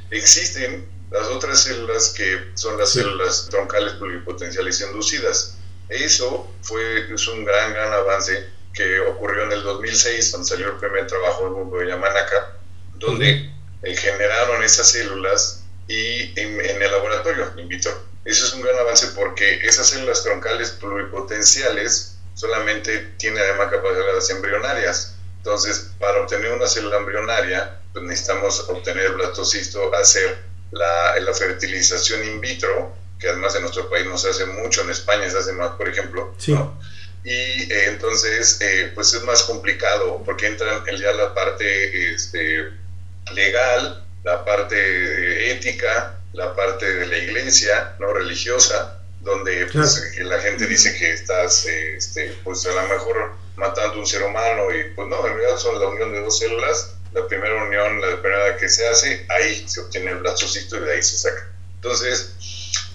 Existen 0.10 0.88
las 1.12 1.28
otras 1.28 1.64
células 1.64 2.10
que 2.10 2.52
son 2.56 2.78
las 2.80 2.92
células 2.92 3.48
troncales 3.50 3.94
pluripotenciales 3.94 4.82
inducidas. 4.82 5.59
Eso 5.90 6.52
fue 6.62 7.14
es 7.14 7.28
un 7.28 7.44
gran, 7.44 7.74
gran 7.74 7.92
avance 7.92 8.48
que 8.74 9.00
ocurrió 9.00 9.44
en 9.44 9.52
el 9.52 9.64
2006, 9.64 10.30
cuando 10.32 10.48
salió 10.48 10.68
el 10.68 10.78
primer 10.78 11.08
trabajo 11.08 11.46
del 11.46 11.54
mundo 11.54 11.78
de 11.78 11.88
Yamanaka, 11.88 12.56
donde 12.96 13.52
eh, 13.82 13.96
generaron 13.96 14.64
esas 14.64 14.92
células 14.92 15.64
y 15.88 16.40
en, 16.40 16.60
el 16.60 16.92
laboratorio 16.92 17.52
in 17.58 17.68
vitro. 17.68 17.92
Eso 18.26 18.46
es 18.46 18.54
un 18.54 18.62
gran 18.62 18.78
avance 18.78 19.08
porque 19.16 19.60
esas 19.64 19.88
células 19.88 20.24
troncales 20.24 20.72
pluripotenciales 20.72 22.18
solamente 22.36 23.00
tienen 23.18 23.42
además 23.42 23.72
capacidades 23.72 24.30
embrionarias. 24.30 25.16
Entonces, 25.38 25.92
para 26.00 26.22
obtener 26.22 26.52
una 26.52 26.68
célula 26.68 26.98
embrionaria, 26.98 27.80
pues 27.94 28.06
necesitamos 28.06 28.60
obtener 28.70 29.14
blastocisto, 29.14 29.94
hacer 29.96 30.38
la, 30.72 31.20
la 31.20 31.34
fertilización 31.34 32.24
in 32.24 32.40
vitro, 32.40 32.94
que 33.20 33.28
además 33.28 33.56
en 33.56 33.62
nuestro 33.62 33.90
país 33.90 34.06
no 34.06 34.18
se 34.18 34.30
hace 34.30 34.46
mucho, 34.46 34.82
en 34.82 34.92
España 34.92 35.30
se 35.30 35.38
hace 35.38 35.54
más, 35.54 35.72
por 35.72 35.90
ejemplo. 35.90 36.34
Sí. 36.38 36.56
y 37.24 37.74
entonces 37.74 38.60
pues 38.96 39.14
es 39.14 39.24
más 39.24 39.44
complicado 39.44 40.24
porque 40.26 40.48
entra 40.48 40.84
ya 40.98 41.12
la 41.12 41.34
parte 41.34 42.14
este, 42.14 42.70
legal, 43.34 44.06
la 44.24 44.46
parte 44.46 45.52
ética, 45.52 46.20
la 46.34 46.56
parte 46.56 46.92
de 46.92 47.08
la 47.08 47.18
iglesia, 47.18 47.96
no 48.00 48.14
religiosa, 48.14 49.00
donde 49.22 49.68
pues, 49.72 50.18
la 50.20 50.40
gente 50.40 50.66
dice 50.66 50.96
que 50.98 51.12
estás, 51.12 51.66
este, 51.66 52.38
pues 52.44 52.66
a 52.66 52.72
lo 52.72 52.88
mejor 52.88 53.34
matando 53.56 54.00
un 54.00 54.08
ser 54.08 54.24
humano 54.24 54.74
y 54.74 54.94
pues 54.96 55.08
no, 55.08 55.26
en 55.28 55.36
realidad 55.36 55.58
son 55.58 55.80
la 55.80 55.88
unión 55.88 56.12
de 56.14 56.22
dos 56.22 56.40
células, 56.40 56.96
la 57.14 57.28
primera 57.28 57.64
unión, 57.64 58.00
la 58.00 58.22
primera 58.22 58.56
que 58.58 58.70
se 58.70 58.88
hace, 58.88 59.26
ahí 59.30 59.68
se 59.68 59.82
obtiene 59.82 60.12
el 60.12 60.20
blastocito 60.20 60.78
y 60.78 60.82
de 60.82 60.94
ahí 60.94 61.04
se 61.04 61.18
saca. 61.18 61.50
Entonces, 61.76 62.36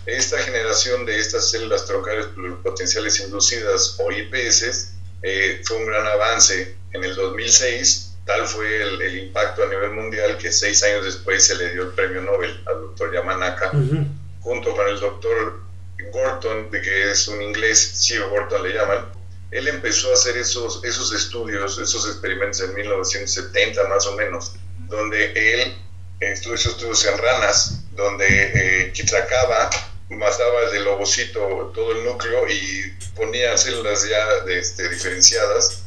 esta 0.07 0.39
generación 0.39 1.07
de 1.07 1.19
estas 1.19 1.51
células 1.51 1.87
troncales 1.87 2.27
potenciales 2.63 3.21
inducidas 3.21 3.97
o 3.99 4.11
IPS 4.11 4.93
eh, 5.23 5.63
fue 5.65 5.79
un 5.79 5.87
gran 5.87 6.07
avance 6.07 6.77
en 6.93 7.05
el 7.05 7.15
2006 7.15 8.15
Tal 8.25 8.47
fue 8.47 8.83
el, 8.83 9.19
impacto 9.19 9.65
a 9.65 9.67
nivel 9.67 9.91
mundial 9.91 10.39
que 10.39 10.51
seis 10.51 10.83
años 10.83 11.05
después 11.05 11.47
se 11.47 11.57
le 11.57 11.73
dio 11.73 11.83
el 11.83 11.89
premio 11.89 12.23
Nobel 12.23 12.59
al 12.67 12.81
doctor 12.81 13.13
Yamanaka, 13.13 13.71
junto 14.41 14.75
con 14.75 14.89
el 14.89 14.99
doctor 14.99 15.61
Gorton, 16.11 16.71
de 16.71 16.81
que 16.81 17.11
es 17.11 17.29
un 17.29 17.43
inglés, 17.43 17.79
Sir 17.79 18.23
Gorton 18.31 18.63
le 18.63 18.73
llaman. 18.73 19.13
Él 19.51 19.69
empezó 19.69 20.11
a 20.11 20.15
hacer 20.15 20.39
esos, 20.39 20.83
esos 20.85 21.13
estudios, 21.13 21.79
esos 21.79 22.07
experimentos 22.07 22.63
en 22.63 22.75
1970 22.75 23.89
más 23.89 24.07
o 24.07 24.17
menos, 24.17 24.55
donde 24.89 25.33
él 25.35 25.77
estudió 26.21 26.55
esos 26.55 26.73
estudios 26.73 27.05
en 27.05 27.19
ranas, 27.19 27.81
donde 27.93 28.27
eh, 28.27 28.93
mataba 30.11 30.71
del 30.71 30.85
lobocito 30.85 31.73
todo 31.75 31.93
el 31.93 32.05
núcleo 32.05 32.49
y 32.49 32.93
ponía 33.17 33.57
células 33.57 34.09
ya 34.09 34.27
este, 34.49 34.89
diferenciadas 34.89 35.85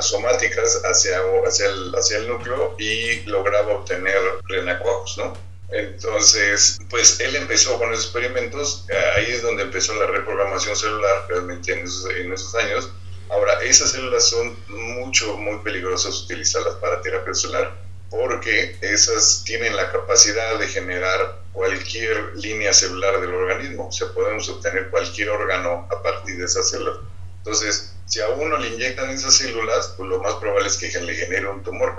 somáticas 0.00 0.82
hacia, 0.84 1.20
hacia, 1.46 1.66
el, 1.66 1.94
hacia 1.94 2.18
el 2.18 2.28
núcleo 2.28 2.76
y 2.78 3.20
lograba 3.22 3.74
obtener 3.74 4.18
renacuajos, 4.48 5.18
¿no? 5.18 5.32
Entonces, 5.70 6.78
pues 6.88 7.20
él 7.20 7.36
empezó 7.36 7.78
con 7.78 7.92
esos 7.92 8.06
experimentos, 8.06 8.86
ahí 9.16 9.26
es 9.28 9.42
donde 9.42 9.64
empezó 9.64 9.94
la 9.94 10.06
reprogramación 10.06 10.74
celular 10.76 11.26
realmente 11.28 11.72
en 11.72 11.80
esos, 11.84 12.10
en 12.10 12.32
esos 12.32 12.54
años. 12.54 12.90
Ahora, 13.28 13.60
esas 13.62 13.90
células 13.90 14.28
son 14.28 14.56
mucho, 14.68 15.36
muy 15.36 15.58
peligrosas 15.58 16.22
utilizarlas 16.22 16.76
para 16.76 17.02
terapia 17.02 17.34
celular, 17.34 17.74
porque 18.08 18.76
esas 18.80 19.42
tienen 19.44 19.76
la 19.76 19.92
capacidad 19.92 20.58
de 20.58 20.68
generar 20.68 21.38
cualquier 21.58 22.36
línea 22.36 22.72
celular 22.72 23.20
del 23.20 23.34
organismo, 23.34 23.88
o 23.88 23.92
sea, 23.92 24.06
podemos 24.14 24.48
obtener 24.48 24.90
cualquier 24.90 25.28
órgano 25.30 25.88
a 25.90 26.00
partir 26.04 26.38
de 26.38 26.44
esas 26.44 26.70
células. 26.70 26.98
Entonces, 27.38 27.94
si 28.06 28.20
a 28.20 28.28
uno 28.28 28.58
le 28.58 28.68
inyectan 28.68 29.10
esas 29.10 29.34
células, 29.34 29.92
pues 29.96 30.08
lo 30.08 30.22
más 30.22 30.34
probable 30.34 30.68
es 30.68 30.76
que 30.76 30.86
le 31.00 31.14
genere 31.16 31.48
un 31.48 31.64
tumor, 31.64 31.96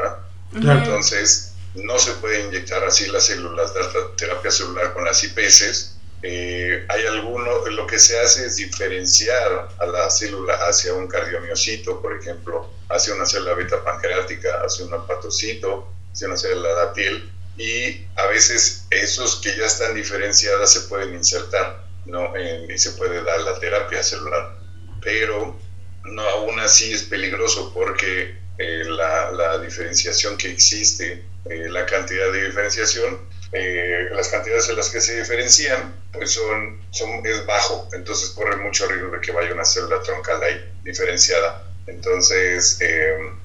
Entonces, 0.53 1.55
no 1.75 1.99
se 1.99 2.13
puede 2.13 2.39
inyectar 2.39 2.85
así 2.85 3.07
las 3.07 3.25
células 3.25 3.73
de 3.73 3.81
terapia 4.15 4.49
celular 4.49 4.93
con 4.93 5.03
las 5.03 5.21
IPS. 5.25 5.97
Eh, 6.21 6.85
hay 6.87 7.05
alguno, 7.05 7.65
lo 7.67 7.85
que 7.85 7.99
se 7.99 8.17
hace 8.17 8.45
es 8.45 8.55
diferenciar 8.55 9.67
a 9.77 9.85
la 9.85 10.09
célula 10.09 10.53
hacia 10.69 10.93
un 10.93 11.09
cardiomiocito, 11.09 12.01
por 12.01 12.17
ejemplo, 12.17 12.69
hacia 12.87 13.13
una 13.13 13.25
célula 13.25 13.55
beta 13.55 13.83
pancreática, 13.83 14.61
hacia 14.65 14.85
un 14.85 14.93
hepatocito, 14.93 15.91
hacia 16.13 16.27
una 16.27 16.37
célula 16.37 16.69
de 16.69 16.75
la 16.75 16.93
piel, 16.93 17.29
y 17.59 18.07
a 18.15 18.25
veces 18.27 18.85
esos 18.89 19.41
que 19.41 19.55
ya 19.57 19.65
están 19.65 19.93
diferenciadas 19.93 20.71
se 20.71 20.81
pueden 20.87 21.13
insertar, 21.13 21.83
¿no? 22.05 22.33
y 22.37 22.77
se 22.77 22.91
puede 22.91 23.21
dar 23.21 23.41
la 23.41 23.59
terapia 23.59 24.01
celular. 24.01 24.57
Pero 25.01 25.59
no, 26.05 26.21
aún 26.21 26.57
así 26.61 26.93
es 26.93 27.03
peligroso 27.03 27.71
porque 27.73 28.37
eh, 28.57 28.83
la, 28.85 29.57
diferenciación 29.59 30.37
que 30.37 30.51
existe, 30.51 31.25
eh, 31.49 31.67
la 31.69 31.85
cantidad 31.85 32.31
de 32.31 32.45
diferenciación, 32.45 33.27
eh, 33.51 34.07
las 34.13 34.29
cantidades 34.29 34.69
en 34.69 34.77
las 34.77 34.89
que 34.89 35.01
se 35.01 35.19
diferencian, 35.19 35.95
pues 36.13 36.31
son, 36.31 36.81
son, 36.91 37.25
es 37.25 37.45
bajo, 37.45 37.89
entonces 37.91 38.29
corre 38.29 38.55
mucho 38.55 38.87
riesgo 38.87 39.11
de 39.11 39.19
que 39.19 39.33
vaya 39.33 39.53
una 39.53 39.65
célula 39.65 40.01
troncal 40.01 40.41
ahí 40.41 40.73
diferenciada. 40.83 41.68
Entonces 41.89 42.79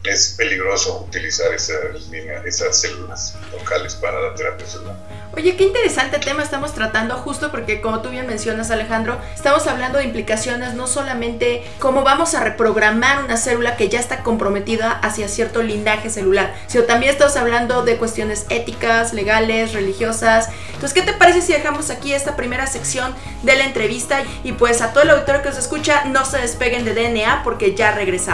es 0.04 0.34
peligroso 0.36 1.06
utilizar 1.08 1.52
esas, 1.52 1.78
esas 2.44 2.80
células 2.80 3.36
troncales 3.50 3.94
para 3.94 4.20
la 4.20 4.34
terapia 4.34 4.66
celular. 4.66 4.96
Oye, 5.36 5.56
qué 5.56 5.64
interesante 5.64 6.18
tema 6.18 6.44
estamos 6.44 6.74
tratando 6.74 7.16
justo 7.16 7.50
porque 7.50 7.80
como 7.80 8.02
tú 8.02 8.10
bien 8.10 8.26
mencionas 8.26 8.70
Alejandro, 8.70 9.18
estamos 9.34 9.66
hablando 9.66 9.98
de 9.98 10.04
implicaciones 10.04 10.74
no 10.74 10.86
solamente 10.86 11.64
cómo 11.80 12.02
vamos 12.04 12.34
a 12.34 12.44
reprogramar 12.44 13.24
una 13.24 13.36
célula 13.36 13.76
que 13.76 13.88
ya 13.88 13.98
está 13.98 14.22
comprometida 14.22 14.92
hacia 14.92 15.26
cierto 15.26 15.62
lindaje 15.62 16.08
celular, 16.10 16.54
sino 16.68 16.84
también 16.84 17.12
estamos 17.12 17.36
hablando 17.36 17.82
de 17.82 17.96
cuestiones 17.96 18.46
éticas, 18.48 19.12
legales, 19.12 19.72
religiosas. 19.72 20.48
Entonces, 20.68 20.92
¿qué 20.92 21.02
te 21.02 21.12
parece 21.14 21.40
si 21.40 21.52
dejamos 21.52 21.90
aquí 21.90 22.12
esta 22.12 22.36
primera 22.36 22.66
sección 22.66 23.14
de 23.42 23.56
la 23.56 23.64
entrevista? 23.64 24.22
Y 24.44 24.52
pues 24.52 24.82
a 24.82 24.92
todo 24.92 25.02
el 25.02 25.10
auditorio 25.10 25.42
que 25.42 25.48
os 25.48 25.58
escucha, 25.58 26.04
no 26.04 26.24
se 26.24 26.38
despeguen 26.38 26.84
de 26.84 26.94
DNA 26.94 27.42
porque 27.42 27.74
ya 27.74 27.92
regresamos. 27.92 28.33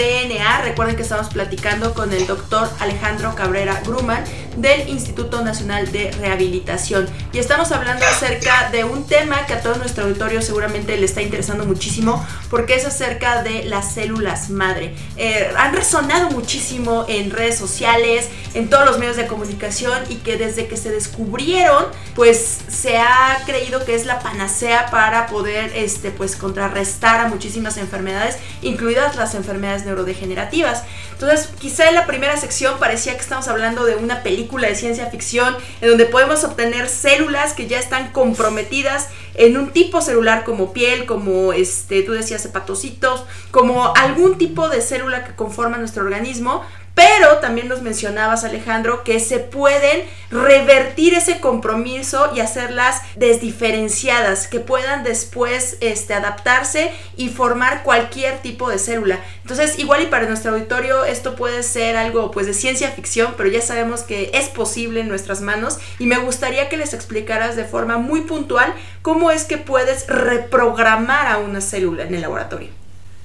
DNA. 0.00 0.62
Recuerden 0.62 0.96
que 0.96 1.02
estamos 1.02 1.28
platicando 1.28 1.92
con 1.92 2.10
el 2.14 2.26
doctor 2.26 2.70
Alejandro 2.80 3.34
Cabrera 3.34 3.82
Gruman 3.84 4.24
del 4.56 4.88
Instituto 4.88 5.42
Nacional 5.42 5.90
de 5.92 6.10
Rehabilitación. 6.12 7.08
Y 7.32 7.38
estamos 7.38 7.72
hablando 7.72 8.04
acerca 8.06 8.70
de 8.70 8.84
un 8.84 9.06
tema 9.06 9.46
que 9.46 9.54
a 9.54 9.60
todo 9.60 9.76
nuestro 9.76 10.04
auditorio 10.04 10.42
seguramente 10.42 10.96
le 10.96 11.06
está 11.06 11.22
interesando 11.22 11.64
muchísimo, 11.64 12.24
porque 12.50 12.74
es 12.74 12.84
acerca 12.84 13.42
de 13.42 13.64
las 13.64 13.94
células 13.94 14.50
madre. 14.50 14.94
Eh, 15.16 15.50
han 15.56 15.74
resonado 15.74 16.30
muchísimo 16.30 17.04
en 17.08 17.30
redes 17.30 17.58
sociales, 17.58 18.28
en 18.54 18.68
todos 18.68 18.84
los 18.84 18.98
medios 18.98 19.16
de 19.16 19.26
comunicación 19.26 19.98
y 20.08 20.16
que 20.16 20.36
desde 20.36 20.66
que 20.66 20.76
se 20.76 20.90
descubrieron, 20.90 21.86
pues 22.14 22.58
se 22.68 22.98
ha 22.98 23.42
creído 23.46 23.84
que 23.84 23.94
es 23.94 24.06
la 24.06 24.20
panacea 24.20 24.90
para 24.90 25.26
poder 25.26 25.72
este, 25.74 26.10
pues, 26.10 26.36
contrarrestar 26.36 27.20
a 27.20 27.28
muchísimas 27.28 27.76
enfermedades, 27.76 28.36
incluidas 28.62 29.16
las 29.16 29.34
enfermedades 29.34 29.84
neurodegenerativas. 29.84 30.82
Entonces, 31.20 31.50
quizá 31.58 31.86
en 31.86 31.96
la 31.96 32.06
primera 32.06 32.38
sección 32.38 32.78
parecía 32.78 33.12
que 33.12 33.20
estamos 33.20 33.46
hablando 33.46 33.84
de 33.84 33.94
una 33.94 34.22
película 34.22 34.68
de 34.68 34.74
ciencia 34.74 35.04
ficción 35.10 35.54
en 35.82 35.90
donde 35.90 36.06
podemos 36.06 36.44
obtener 36.44 36.88
células 36.88 37.52
que 37.52 37.66
ya 37.66 37.78
están 37.78 38.10
comprometidas 38.10 39.08
en 39.34 39.58
un 39.58 39.70
tipo 39.70 40.00
celular 40.00 40.44
como 40.44 40.72
piel, 40.72 41.04
como 41.04 41.52
este, 41.52 42.02
tú 42.04 42.12
decías 42.12 42.42
hepatocitos, 42.46 43.26
como 43.50 43.94
algún 43.96 44.38
tipo 44.38 44.70
de 44.70 44.80
célula 44.80 45.24
que 45.24 45.34
conforma 45.34 45.76
nuestro 45.76 46.04
organismo, 46.04 46.64
pero 47.00 47.38
también 47.38 47.66
nos 47.66 47.80
mencionabas, 47.80 48.44
Alejandro, 48.44 49.04
que 49.04 49.20
se 49.20 49.38
pueden 49.38 50.02
revertir 50.30 51.14
ese 51.14 51.40
compromiso 51.40 52.30
y 52.34 52.40
hacerlas 52.40 53.00
desdiferenciadas, 53.16 54.48
que 54.48 54.60
puedan 54.60 55.02
después 55.02 55.78
este, 55.80 56.12
adaptarse 56.12 56.92
y 57.16 57.30
formar 57.30 57.84
cualquier 57.84 58.42
tipo 58.42 58.68
de 58.68 58.78
célula. 58.78 59.18
Entonces, 59.40 59.78
igual 59.78 60.02
y 60.02 60.06
para 60.08 60.26
nuestro 60.26 60.52
auditorio 60.52 61.06
esto 61.06 61.36
puede 61.36 61.62
ser 61.62 61.96
algo 61.96 62.30
pues 62.30 62.44
de 62.44 62.52
ciencia 62.52 62.90
ficción, 62.90 63.32
pero 63.34 63.48
ya 63.48 63.62
sabemos 63.62 64.02
que 64.02 64.30
es 64.34 64.50
posible 64.50 65.00
en 65.00 65.08
nuestras 65.08 65.40
manos 65.40 65.78
y 65.98 66.04
me 66.04 66.18
gustaría 66.18 66.68
que 66.68 66.76
les 66.76 66.92
explicaras 66.92 67.56
de 67.56 67.64
forma 67.64 67.96
muy 67.96 68.20
puntual 68.22 68.74
cómo 69.00 69.30
es 69.30 69.44
que 69.44 69.56
puedes 69.56 70.06
reprogramar 70.06 71.28
a 71.28 71.38
una 71.38 71.62
célula 71.62 72.02
en 72.02 72.14
el 72.14 72.20
laboratorio. 72.20 72.79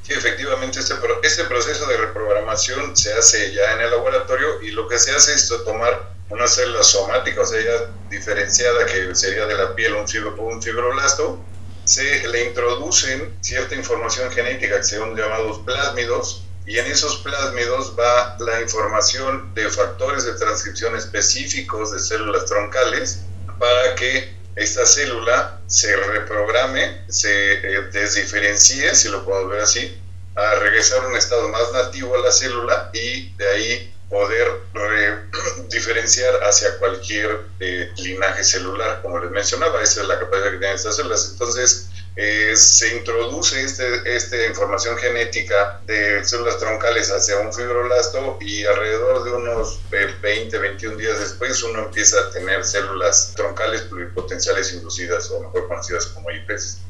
Sí, 0.06 0.14
efectivamente, 0.14 0.80
este, 0.80 0.94
este 1.24 1.46
proceso 1.46 1.88
de 1.88 1.98
reprogramación 1.98 2.96
se 2.96 3.12
hace 3.14 3.52
ya 3.54 3.74
en 3.74 3.82
el 3.82 3.90
laboratorio 3.90 4.62
y 4.62 4.70
lo 4.70 4.88
que 4.88 5.00
se 5.00 5.16
hace 5.16 5.34
es 5.34 5.52
tomar 5.66 6.12
una 6.30 6.48
célula 6.48 6.84
somática, 6.84 7.42
o 7.42 7.46
sea, 7.46 7.60
ya 7.60 7.92
diferenciada, 8.08 8.86
que 8.86 9.16
sería 9.16 9.48
de 9.48 9.56
la 9.56 9.74
piel 9.74 9.96
un, 9.96 10.08
fibro, 10.08 10.36
un 10.38 10.62
fibroblasto, 10.62 11.44
se 11.86 12.28
le 12.28 12.46
introducen 12.46 13.36
cierta 13.42 13.74
información 13.74 14.32
genética 14.32 14.78
que 14.78 14.84
son 14.84 15.16
llamados 15.16 15.60
plásmidos, 15.66 16.44
y 16.68 16.78
en 16.78 16.86
esos 16.86 17.18
plásmidos 17.18 17.96
va 17.98 18.38
la 18.40 18.62
información 18.62 19.56
de 19.56 19.68
factores 19.70 20.24
de 20.26 20.34
transcripción 20.34 20.96
específicos 20.96 21.92
de 21.92 22.00
células 22.00 22.46
troncales 22.46 23.22
para 23.58 23.96
que 23.96 24.35
esta 24.56 24.86
célula 24.86 25.60
se 25.68 25.96
reprograme, 25.96 27.04
se 27.10 27.54
eh, 27.54 27.82
desdiferencie, 27.92 28.96
si 28.96 29.10
lo 29.10 29.26
podemos 29.26 29.52
ver 29.52 29.62
así, 29.62 30.02
a 30.36 30.56
regresar 30.56 31.04
a 31.04 31.08
un 31.08 31.16
estado 31.16 31.48
más 31.50 31.72
nativo 31.74 32.16
a 32.16 32.20
la 32.20 32.32
célula 32.32 32.90
y 32.94 33.34
de 33.36 33.50
ahí 33.50 33.94
poder 34.10 34.48
diferenciar 35.70 36.44
hacia 36.44 36.78
cualquier 36.78 37.42
eh, 37.60 37.92
linaje 37.98 38.44
celular, 38.44 39.02
como 39.02 39.20
les 39.20 39.32
mencionaba, 39.32 39.82
esa 39.82 40.02
es 40.02 40.08
la 40.08 40.20
capacidad 40.20 40.52
que 40.52 40.58
tienen 40.58 40.76
estas 40.76 40.96
células. 40.96 41.30
Entonces, 41.32 41.90
eh, 42.18 42.56
se 42.56 42.96
introduce 42.96 43.62
este, 43.62 44.16
esta 44.16 44.46
información 44.46 44.98
genética 44.98 45.82
de 45.86 46.24
células 46.24 46.58
troncales 46.58 47.12
hacia 47.12 47.40
un 47.40 47.54
fibroblasto 47.54 48.38
y 48.40 48.64
alrededor 48.64 49.26
de 49.26 49.32
unos 49.32 49.82
20, 49.90 50.58
21 50.58 50.96
días 50.96 51.20
después 51.20 51.62
uno 51.64 51.80
empieza 51.86 52.18
a 52.20 52.30
tener 52.32 52.64
células 52.64 53.34
troncales 53.36 53.82
pluripotenciales 53.84 54.74
inducidas 54.74 55.30
o 55.32 55.42
mejor 55.42 55.68
conocidas 55.68 56.06
como 56.08 56.32
IPs. 56.32 56.85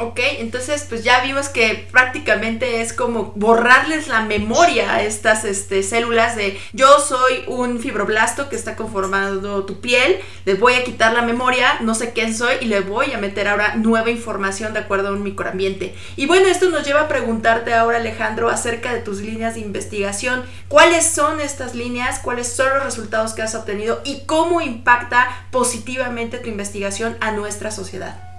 Ok, 0.00 0.20
entonces 0.38 0.86
pues 0.88 1.02
ya 1.02 1.20
vimos 1.22 1.48
que 1.48 1.88
prácticamente 1.90 2.80
es 2.82 2.92
como 2.92 3.32
borrarles 3.34 4.06
la 4.06 4.22
memoria 4.22 4.94
a 4.94 5.02
estas 5.02 5.44
este, 5.44 5.82
células 5.82 6.36
de 6.36 6.56
yo 6.72 7.00
soy 7.00 7.42
un 7.48 7.80
fibroblasto 7.80 8.48
que 8.48 8.54
está 8.54 8.76
conformando 8.76 9.64
tu 9.64 9.80
piel, 9.80 10.20
les 10.44 10.60
voy 10.60 10.74
a 10.74 10.84
quitar 10.84 11.14
la 11.14 11.22
memoria, 11.22 11.78
no 11.80 11.96
sé 11.96 12.12
quién 12.12 12.32
soy 12.32 12.54
y 12.60 12.66
le 12.66 12.78
voy 12.78 13.12
a 13.12 13.18
meter 13.18 13.48
ahora 13.48 13.74
nueva 13.74 14.10
información 14.10 14.72
de 14.72 14.78
acuerdo 14.78 15.08
a 15.08 15.12
un 15.12 15.24
microambiente. 15.24 15.96
Y 16.14 16.26
bueno, 16.26 16.46
esto 16.46 16.70
nos 16.70 16.86
lleva 16.86 17.02
a 17.02 17.08
preguntarte 17.08 17.74
ahora 17.74 17.96
Alejandro 17.96 18.50
acerca 18.50 18.94
de 18.94 19.00
tus 19.00 19.20
líneas 19.20 19.54
de 19.54 19.60
investigación. 19.60 20.44
¿Cuáles 20.68 21.10
son 21.10 21.40
estas 21.40 21.74
líneas? 21.74 22.20
¿Cuáles 22.20 22.52
son 22.52 22.68
los 22.72 22.84
resultados 22.84 23.34
que 23.34 23.42
has 23.42 23.56
obtenido? 23.56 24.00
¿Y 24.04 24.20
cómo 24.26 24.60
impacta 24.60 25.48
positivamente 25.50 26.38
tu 26.38 26.48
investigación 26.48 27.16
a 27.20 27.32
nuestra 27.32 27.72
sociedad? 27.72 28.37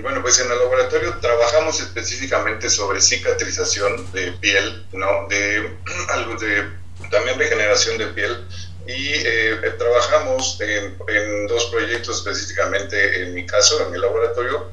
Bueno, 0.00 0.22
pues 0.22 0.38
en 0.38 0.50
el 0.50 0.58
laboratorio 0.58 1.18
trabajamos 1.20 1.80
específicamente 1.80 2.70
sobre 2.70 3.00
cicatrización 3.00 4.10
de 4.12 4.32
piel, 4.32 4.86
¿no? 4.92 5.26
De 5.28 5.60
de 6.40 6.68
también 7.10 7.38
regeneración 7.38 7.98
de 7.98 8.06
piel 8.08 8.46
y 8.86 9.12
eh, 9.14 9.74
trabajamos 9.76 10.58
en, 10.60 11.46
dos 11.46 11.66
proyectos 11.66 12.18
específicamente 12.18 13.22
en 13.22 13.34
mi 13.34 13.44
caso, 13.44 13.84
en 13.84 13.92
mi 13.92 13.98
laboratorio, 13.98 14.70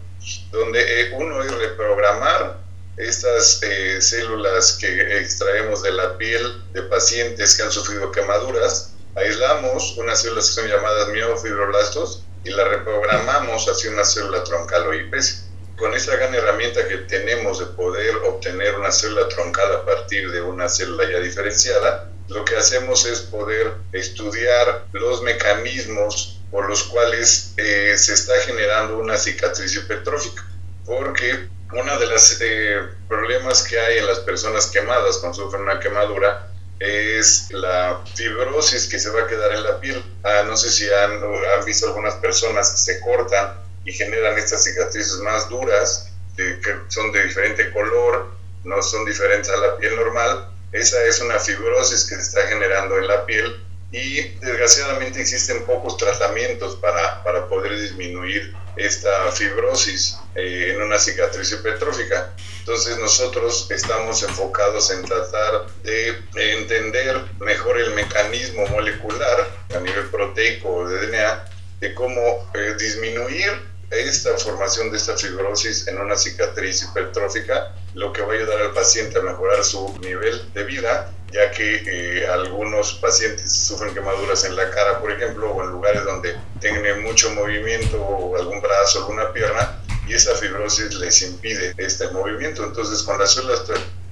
donde 0.51 1.01
eh, 1.01 1.12
uno 1.13 1.44
es 1.44 1.51
reprogramar 1.51 2.60
estas 2.98 3.62
eh, 3.63 4.01
células 4.01 4.77
que 4.79 5.20
extraemos 5.20 5.84
de 5.84 5.91
la 5.91 6.17
piel 6.17 6.63
de 6.74 6.84
pacientes 6.84 7.55
que 7.55 7.63
han 7.63 7.72
sufrido 7.72 8.12
quemaduras, 8.12 8.94
aislamos 9.15 9.98
unas 9.98 10.22
células 10.22 10.48
que 10.48 10.62
son 10.62 10.70
llamadas 10.70 11.10
miofibroblastos 11.10 12.24
y 12.45 12.51
la 12.51 12.63
reprogramamos 12.65 13.67
hacia 13.67 13.91
una 13.91 14.05
célula 14.05 14.43
troncal 14.43 14.87
o 14.87 14.93
IPS. 14.93 15.45
Con 15.77 15.93
esa 15.93 16.15
gran 16.15 16.33
herramienta 16.33 16.87
que 16.87 16.97
tenemos 16.99 17.59
de 17.59 17.65
poder 17.65 18.15
obtener 18.17 18.75
una 18.75 18.91
célula 18.91 19.27
troncal 19.27 19.73
a 19.73 19.85
partir 19.85 20.31
de 20.31 20.41
una 20.41 20.69
célula 20.69 21.09
ya 21.09 21.19
diferenciada, 21.19 22.11
lo 22.29 22.45
que 22.45 22.55
hacemos 22.55 23.05
es 23.05 23.21
poder 23.21 23.73
estudiar 23.91 24.85
los 24.93 25.21
mecanismos 25.23 26.39
por 26.51 26.69
los 26.69 26.83
cuales 26.83 27.53
eh, 27.57 27.95
se 27.97 28.13
está 28.13 28.33
generando 28.45 28.97
una 28.99 29.17
cicatriz 29.17 29.75
hipertrófica. 29.75 30.45
Porque 30.85 31.49
uno 31.73 31.99
de 31.99 32.05
los 32.05 32.37
eh, 32.41 32.79
problemas 33.09 33.63
que 33.63 33.79
hay 33.79 33.97
en 33.97 34.05
las 34.05 34.19
personas 34.19 34.67
quemadas 34.67 35.17
cuando 35.17 35.43
sufren 35.43 35.63
una 35.63 35.79
quemadura 35.79 36.51
es 36.79 37.48
la 37.51 38.01
fibrosis 38.15 38.88
que 38.88 39.00
se 39.00 39.10
va 39.10 39.24
a 39.24 39.27
quedar 39.27 39.53
en 39.53 39.63
la 39.63 39.79
piel. 39.79 40.03
Ah, 40.24 40.44
no 40.46 40.58
sé 40.58 40.70
si 40.70 40.91
han, 40.91 41.12
han, 41.13 41.65
visto 41.65 41.88
algunas 41.88 42.15
personas 42.15 42.72
que 42.72 42.77
se 42.77 43.00
cortan 43.00 43.53
y 43.86 43.94
generan 43.94 44.38
estas 44.38 44.63
cicatrices 44.63 45.20
más 45.20 45.50
duras, 45.50 46.12
que 46.36 46.58
son 46.89 47.12
de 47.12 47.24
diferente 47.24 47.72
color, 47.72 48.32
no 48.63 48.82
son 48.82 49.05
diferentes 49.05 49.50
a 49.50 49.58
la 49.58 49.77
piel 49.77 49.96
normal. 49.96 50.50
Esa 50.72 51.03
es 51.05 51.22
una 51.22 51.39
fibrosis 51.39 52.05
que 52.05 52.15
se 52.15 52.22
está 52.22 52.48
generando 52.48 52.98
en 52.98 53.08
la 53.08 53.25
piel 53.25 53.64
y 53.95 54.21
desgraciadamente 54.41 55.21
existen 55.21 55.63
pocos 55.65 55.95
tratamientos 55.95 56.75
para, 56.75 57.23
para 57.23 57.47
poder 57.47 57.79
disminuir 57.79 58.53
esta 58.75 59.31
fibrosis 59.31 60.17
eh, 60.36 60.73
en 60.73 60.81
una 60.81 60.99
cicatriz 60.99 61.53
hipertrófica. 61.53 62.34
Entonces 62.60 62.97
nosotros 62.97 63.67
estamos 63.71 64.21
enfocados 64.23 64.91
en 64.91 65.03
tratar 65.03 65.67
de 65.84 66.17
entender 66.34 67.21
mejor 67.39 67.79
el 67.79 67.95
mecanismo 67.95 68.67
molecular 68.67 69.47
a 69.73 69.79
nivel 69.79 70.10
proteico 70.10 70.75
o 70.75 70.89
de 70.89 71.08
DNA 71.08 71.45
de 71.79 71.93
cómo 71.93 72.51
eh, 72.53 72.75
disminuir 72.77 73.75
esta 73.91 74.38
formación 74.38 74.91
de 74.91 74.97
esta 74.97 75.15
fibrosis 75.15 75.88
en 75.88 75.99
una 75.99 76.17
cicatriz 76.17 76.84
hipertrófica, 76.84 77.73
lo 77.93 78.12
que 78.12 78.23
va 78.23 78.34
a 78.34 78.36
ayudar 78.36 78.62
al 78.62 78.73
paciente 78.73 79.19
a 79.19 79.21
mejorar 79.21 79.63
su 79.63 79.97
nivel 79.99 80.53
de 80.53 80.63
vida 80.65 81.14
ya 81.36 81.52
que 81.52 81.84
eh, 81.86 82.28
algunos 82.28 82.93
pacientes 82.93 83.52
sufren 83.52 83.93
quemaduras 83.93 84.45
en 84.45 84.56
la 84.56 84.69
cara, 84.69 85.02
por 85.02 85.12
ejemplo, 85.12 85.52
o 85.52 85.63
en 85.63 85.69
lugares 85.69 86.06
donde 86.06 86.34
tienen 86.62 87.04
mucho 87.04 87.30
movimiento, 87.32 88.02
o 88.02 88.38
algún 88.38 88.62
brazo, 88.62 89.00
alguna 89.00 89.34
pierna, 89.34 89.82
y 90.08 90.13
esa 90.13 90.34
fibrosis 90.36 90.93
les 90.93 91.21
impide 91.24 91.74
este 91.78 92.08
movimiento. 92.12 92.63
Entonces, 92.63 93.04
con 93.04 93.19
las 93.19 93.34
células 93.34 93.63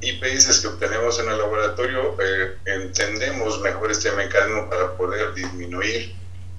IPS 0.02 0.60
que 0.60 0.68
obtenemos 0.68 1.18
en 1.20 1.30
el 1.30 1.38
laboratorio, 1.38 2.18
eh, 2.22 2.58
entendemos 2.66 3.62
mejor 3.62 3.90
este 3.90 4.12
mecanismo 4.12 4.70
para 4.70 4.92
poder 4.98 5.34
disminuir 5.34 6.14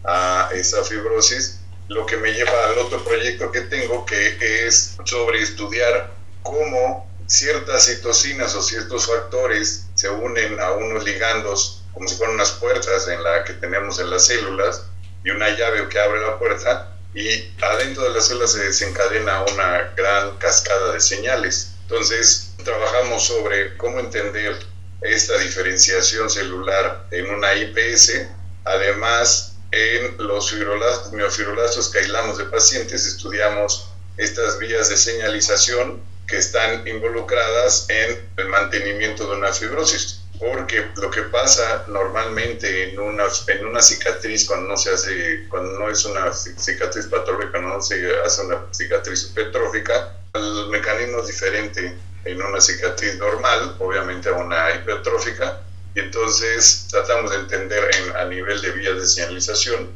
a 0.05 0.49
esa 0.55 0.83
fibrosis, 0.83 1.61
lo 1.89 2.07
que 2.07 2.17
me 2.17 2.33
lleva 2.33 2.69
al 2.71 2.79
otro 2.79 3.05
proyecto 3.05 3.53
que 3.53 3.61
tengo, 3.63 4.07
que 4.07 4.67
es 4.67 4.97
sobre 5.05 5.43
estudiar 5.43 6.15
cómo 6.43 7.07
ciertas 7.27 7.87
citocinas 7.87 8.55
o 8.55 8.63
ciertos 8.63 9.07
factores 9.07 9.87
se 10.05 10.11
unen 10.11 10.61
a 10.61 10.73
unos 10.73 11.03
ligandos 11.03 11.83
como 11.95 12.07
si 12.07 12.17
fueran 12.17 12.35
unas 12.35 12.51
puertas 12.53 13.09
en 13.09 13.23
la 13.23 13.43
que 13.43 13.55
tenemos 13.55 13.99
en 13.99 14.11
las 14.11 14.27
células 14.27 14.83
y 15.25 15.31
una 15.31 15.49
llave 15.57 15.89
que 15.89 15.99
abre 15.99 16.21
la 16.21 16.39
puerta 16.39 16.95
y 17.15 17.51
adentro 17.63 18.03
de 18.03 18.11
las 18.11 18.27
células 18.27 18.53
se 18.53 18.67
desencadena 18.67 19.47
una 19.51 19.95
gran 19.97 20.37
cascada 20.37 20.93
de 20.93 21.01
señales. 21.01 21.71
Entonces, 21.85 22.53
trabajamos 22.63 23.27
sobre 23.27 23.79
cómo 23.79 23.99
entender 23.99 24.59
esta 25.01 25.39
diferenciación 25.39 26.29
celular 26.29 27.07
en 27.11 27.31
una 27.31 27.55
IPS. 27.55 28.27
Además, 28.65 29.57
en 29.71 30.19
los 30.19 30.51
fibroblastos, 30.51 31.89
que 31.89 32.01
aislamos 32.01 32.37
de 32.37 32.45
pacientes, 32.45 33.07
estudiamos 33.07 33.89
estas 34.19 34.59
vías 34.59 34.91
de 34.91 34.99
señalización 34.99 36.03
que 36.27 36.39
están 36.39 36.87
involucradas 36.87 37.87
en 37.89 38.29
el 38.37 38.49
mantenimiento 38.49 39.29
de 39.29 39.37
una 39.37 39.53
fibrosis. 39.53 40.21
Porque 40.39 40.91
lo 40.97 41.11
que 41.11 41.23
pasa 41.23 41.85
normalmente 41.89 42.91
en 42.91 42.99
una, 42.99 43.25
en 43.47 43.67
una 43.67 43.81
cicatriz 43.81 44.47
cuando 44.47 44.69
no 44.71 44.77
se 44.77 44.91
hace, 44.91 45.47
cuando 45.49 45.79
no 45.79 45.89
es 45.89 46.05
una 46.05 46.33
cicatriz 46.33 47.07
patológica, 47.07 47.61
no 47.61 47.81
se 47.81 48.21
hace 48.21 48.43
una 48.43 48.67
cicatriz 48.73 49.31
hipertrófica, 49.31 50.17
el 50.35 50.69
mecanismo 50.69 51.21
es 51.21 51.29
diferente 51.29 51.97
en 52.25 52.43
una 52.43 52.61
cicatriz 52.61 53.17
normal, 53.17 53.77
obviamente 53.79 54.29
a 54.29 54.33
una 54.33 54.75
hipertrófica, 54.75 55.61
y 55.95 56.01
entonces 56.01 56.89
tratamos 56.91 57.31
de 57.31 57.37
entender 57.37 57.89
en, 57.95 58.17
a 58.17 58.25
nivel 58.25 58.61
de 58.61 58.73
vías 58.73 58.97
de 58.97 59.07
señalización 59.07 59.91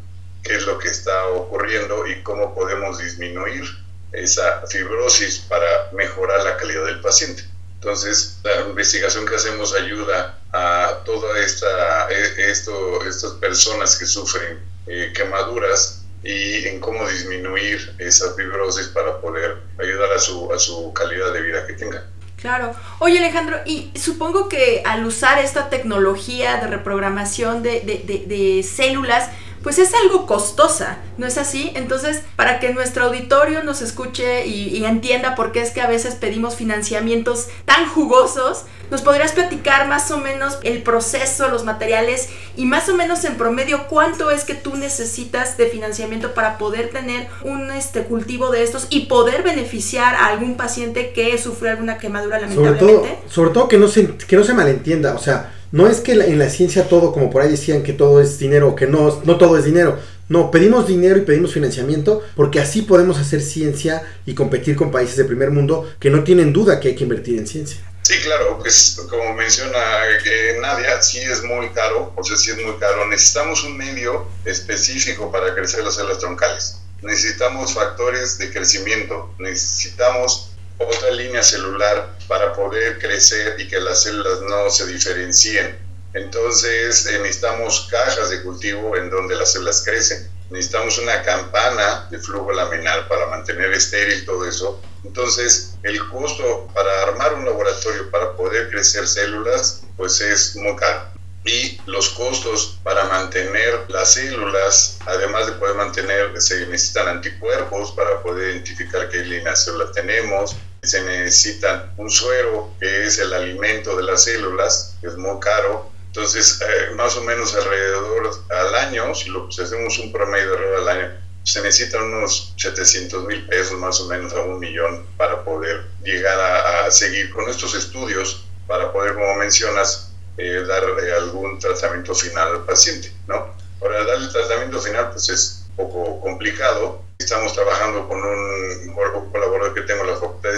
qué 0.44 0.54
es 0.54 0.62
lo 0.64 0.78
que 0.78 0.88
está 0.88 1.26
ocurriendo 1.28 2.06
y 2.06 2.22
cómo 2.22 2.54
podemos 2.54 2.98
disminuir 2.98 3.64
esa 4.12 4.62
fibrosis 4.68 5.40
para 5.48 5.90
mejorar 5.92 6.42
la 6.44 6.56
calidad 6.56 6.86
del 6.86 7.00
paciente. 7.00 7.44
Entonces, 7.74 8.38
la 8.42 8.62
investigación 8.62 9.24
que 9.26 9.36
hacemos 9.36 9.74
ayuda 9.74 10.38
a 10.52 10.98
toda 11.04 11.38
esta, 11.38 12.10
e, 12.10 12.50
esto, 12.50 13.04
estas 13.06 13.32
personas 13.34 13.96
que 13.96 14.06
sufren 14.06 14.58
eh, 14.86 15.12
quemaduras 15.14 16.02
y 16.24 16.66
en 16.66 16.80
cómo 16.80 17.08
disminuir 17.08 17.94
esa 17.98 18.34
fibrosis 18.34 18.88
para 18.88 19.20
poder 19.20 19.58
ayudar 19.80 20.12
a 20.12 20.18
su, 20.18 20.52
a 20.52 20.58
su 20.58 20.92
calidad 20.92 21.32
de 21.32 21.42
vida 21.42 21.66
que 21.66 21.74
tengan. 21.74 22.02
Claro. 22.36 22.74
Oye 23.00 23.18
Alejandro, 23.18 23.60
y 23.64 23.92
supongo 23.96 24.48
que 24.48 24.82
al 24.84 25.04
usar 25.04 25.38
esta 25.38 25.70
tecnología 25.70 26.56
de 26.56 26.68
reprogramación 26.68 27.62
de, 27.62 27.80
de 27.80 28.62
células, 28.62 29.30
pues 29.62 29.78
es 29.78 29.92
algo 29.94 30.26
costosa, 30.26 30.98
¿no 31.16 31.26
es 31.26 31.38
así? 31.38 31.72
Entonces, 31.74 32.22
para 32.36 32.60
que 32.60 32.72
nuestro 32.72 33.06
auditorio 33.06 33.62
nos 33.62 33.82
escuche 33.82 34.46
y, 34.46 34.84
entienda 34.84 35.34
por 35.34 35.52
qué 35.52 35.60
es 35.60 35.70
que 35.70 35.80
a 35.80 35.86
veces 35.86 36.14
pedimos 36.14 36.56
financiamientos 36.56 37.48
tan 37.64 37.86
jugosos, 37.88 38.64
¿nos 38.90 39.02
podrías 39.02 39.32
platicar 39.32 39.86
más 39.86 40.10
o 40.10 40.18
menos 40.18 40.58
el 40.62 40.82
proceso, 40.82 41.48
los 41.48 41.64
materiales 41.64 42.28
y 42.56 42.64
más 42.64 42.88
o 42.88 42.94
menos 42.94 43.24
en 43.24 43.36
promedio 43.36 43.86
cuánto 43.88 44.30
es 44.30 44.44
que 44.44 44.54
tú 44.54 44.76
necesitas 44.76 45.58
de 45.58 45.66
financiamiento 45.66 46.32
para 46.32 46.56
poder 46.56 46.90
tener 46.90 47.28
un 47.44 47.70
este, 47.70 48.04
cultivo 48.04 48.50
de 48.50 48.62
estos 48.62 48.86
y 48.88 49.06
poder 49.06 49.42
beneficiar 49.42 50.14
a 50.14 50.26
algún 50.28 50.56
paciente 50.56 51.12
que 51.12 51.36
sufrió 51.36 51.72
alguna 51.72 51.98
quemadura 51.98 52.40
lamentablemente? 52.40 52.86
Sobre 52.86 53.02
todo, 53.02 53.18
sobre 53.28 53.50
todo 53.50 53.68
que, 53.68 53.78
no 53.78 53.88
se, 53.88 54.16
que 54.16 54.36
no 54.36 54.44
se 54.44 54.54
malentienda, 54.54 55.14
o 55.14 55.18
sea, 55.18 55.57
no 55.70 55.88
es 55.88 56.00
que 56.00 56.12
en 56.12 56.38
la 56.38 56.48
ciencia 56.48 56.88
todo, 56.88 57.12
como 57.12 57.30
por 57.30 57.42
ahí 57.42 57.50
decían, 57.50 57.82
que 57.82 57.92
todo 57.92 58.20
es 58.20 58.38
dinero, 58.38 58.74
que 58.74 58.86
no, 58.86 59.20
no 59.24 59.36
todo 59.36 59.58
es 59.58 59.64
dinero. 59.64 59.98
No, 60.28 60.50
pedimos 60.50 60.86
dinero 60.86 61.16
y 61.16 61.22
pedimos 61.22 61.52
financiamiento 61.52 62.22
porque 62.36 62.60
así 62.60 62.82
podemos 62.82 63.18
hacer 63.18 63.40
ciencia 63.40 64.02
y 64.26 64.34
competir 64.34 64.76
con 64.76 64.90
países 64.90 65.16
de 65.16 65.24
primer 65.24 65.50
mundo 65.50 65.90
que 65.98 66.10
no 66.10 66.22
tienen 66.22 66.52
duda 66.52 66.80
que 66.80 66.88
hay 66.88 66.94
que 66.94 67.04
invertir 67.04 67.38
en 67.38 67.46
ciencia. 67.46 67.80
Sí, 68.02 68.14
claro, 68.22 68.58
pues 68.58 69.00
como 69.08 69.34
menciona 69.34 69.78
eh, 70.24 70.56
Nadia, 70.60 71.00
sí 71.02 71.18
es 71.18 71.42
muy 71.42 71.68
caro, 71.70 72.12
o 72.16 72.24
sea, 72.24 72.36
sí 72.36 72.50
es 72.50 72.56
muy 72.56 72.76
caro. 72.78 73.06
Necesitamos 73.06 73.64
un 73.64 73.76
medio 73.76 74.26
específico 74.44 75.30
para 75.30 75.54
crecer 75.54 75.84
las 75.84 75.96
células 75.96 76.18
troncales. 76.18 76.78
Necesitamos 77.02 77.74
factores 77.74 78.38
de 78.38 78.50
crecimiento, 78.50 79.34
necesitamos 79.38 80.47
otra 80.78 81.10
línea 81.10 81.42
celular 81.42 82.16
para 82.26 82.52
poder 82.52 82.98
crecer 82.98 83.56
y 83.58 83.68
que 83.68 83.80
las 83.80 84.02
células 84.02 84.40
no 84.42 84.70
se 84.70 84.86
diferencien 84.86 85.88
entonces 86.14 87.06
eh, 87.06 87.18
necesitamos 87.18 87.88
cajas 87.90 88.30
de 88.30 88.42
cultivo 88.42 88.96
en 88.96 89.10
donde 89.10 89.36
las 89.36 89.52
células 89.52 89.82
crecen. 89.84 90.30
Necesitamos 90.50 90.98
una 90.98 91.22
campana 91.22 92.08
de 92.10 92.18
flujo 92.18 92.52
laminar 92.52 93.06
para 93.08 93.26
mantener 93.26 93.72
estéril 93.72 94.24
todo 94.24 94.48
eso. 94.48 94.80
Entonces 95.04 95.74
el 95.82 96.08
costo 96.08 96.68
para 96.74 97.02
armar 97.02 97.34
un 97.34 97.44
laboratorio 97.44 98.10
para 98.10 98.34
poder 98.34 98.70
crecer 98.70 99.06
células 99.06 99.82
pues 99.96 100.20
es 100.20 100.56
muy 100.56 100.74
caro. 100.76 101.08
Y 101.44 101.78
los 101.86 102.10
costos 102.10 102.78
para 102.82 103.04
mantener 103.04 103.84
las 103.88 104.14
células, 104.14 104.98
además 105.06 105.46
de 105.46 105.52
poder 105.52 105.76
mantener, 105.76 106.40
se 106.40 106.66
necesitan 106.66 107.08
anticuerpos 107.08 107.92
para 107.92 108.22
poder 108.22 108.50
identificar 108.50 109.08
qué 109.08 109.18
línea 109.18 109.52
de 109.52 109.56
células 109.56 109.92
tenemos, 109.92 110.56
se 110.82 111.02
necesita 111.02 111.92
un 111.96 112.10
suero, 112.10 112.74
que 112.80 113.04
es 113.04 113.18
el 113.18 113.32
alimento 113.32 113.96
de 113.96 114.02
las 114.04 114.24
células, 114.24 114.96
que 115.00 115.08
es 115.08 115.16
muy 115.16 115.38
caro, 115.40 115.90
entonces, 116.08 116.60
eh, 116.62 116.94
más 116.94 117.16
o 117.16 117.22
menos 117.22 117.54
alrededor 117.54 118.30
al 118.50 118.74
año, 118.74 119.14
si, 119.14 119.28
lo, 119.28 119.46
hacemos 119.48 119.98
un 119.98 120.10
promedio 120.10 120.56
al 120.78 120.88
año, 120.88 121.12
se 121.44 121.62
necesitan 121.62 122.02
unos 122.02 122.54
700 122.56 123.24
mil 123.24 123.46
pesos 123.46 123.78
más 123.78 124.00
o 124.00 124.08
menos 124.08 124.32
a 124.32 124.40
un 124.40 124.58
millón 124.58 125.06
para 125.16 125.44
poder 125.44 125.86
llegar 126.02 126.38
a, 126.40 126.90
seguir 126.90 127.30
con 127.32 127.48
estos 127.48 127.74
estudios, 127.74 128.44
para 128.66 128.92
poder, 128.92 129.14
como 129.14 129.34
mencionas, 129.36 130.12
eh, 130.38 130.64
dar 130.66 130.82
eh, 130.82 131.12
algún 131.12 131.58
tratamiento 131.58 132.14
final 132.14 132.48
al 132.48 132.64
paciente, 132.64 133.12
¿no? 133.26 133.54
Para 133.78 134.04
darle 134.04 134.26
el 134.26 134.32
tratamiento 134.32 134.80
final, 134.80 135.10
pues 135.12 135.28
es 135.28 135.66
un 135.70 135.76
poco 135.76 136.20
complicado. 136.20 137.02
Estamos 137.18 137.52
trabajando 137.52 138.08
con 138.08 138.18
un, 138.20 138.94
colaborador 139.30 139.74
que 139.74 139.82
tengo 139.82 140.04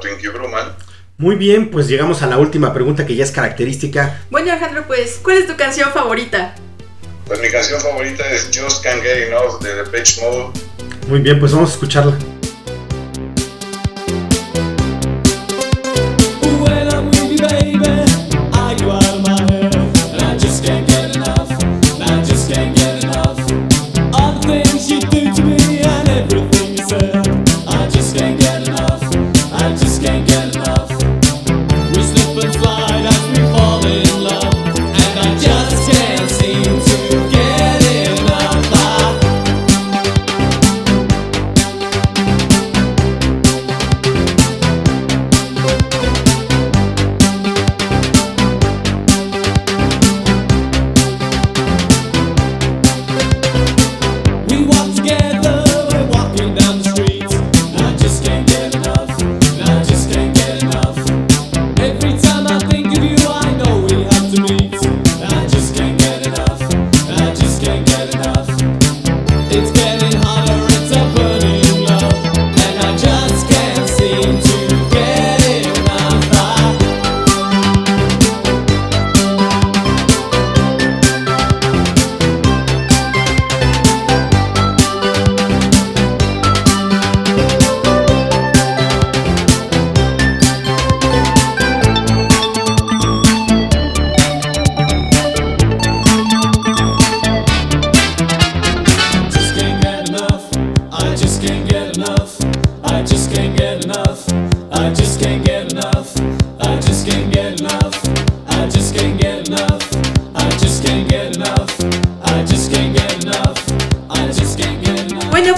muy 1.17 1.37
bien, 1.37 1.71
pues 1.71 1.89
llegamos 1.89 2.23
a 2.23 2.27
la 2.27 2.39
última 2.39 2.73
pregunta 2.75 3.07
que 3.07 3.15
ya 3.15 3.25
es 3.25 3.31
característica. 3.31 4.21
Bueno, 4.31 4.51
Alejandro, 4.51 4.85
pues, 4.87 5.21
¿cuál 5.23 5.39
es 5.39 5.47
tu 5.47 5.57
canción 5.57 5.91
favorita? 5.93 6.55
Pues 7.27 7.41
mi 7.41 7.49
canción 7.49 7.81
favorita 7.81 8.29
es 8.31 8.51
Just 8.55 8.83
Can't 8.83 9.03
Get 9.03 9.29
Enough 9.29 9.63
de 9.63 9.83
The 9.83 9.91
Pitch 9.91 10.21
Mode. 10.21 10.59
Muy 11.09 11.21
bien, 11.21 11.39
pues 11.39 11.53
vamos 11.53 11.71
a 11.71 11.73
escucharla. 11.75 12.19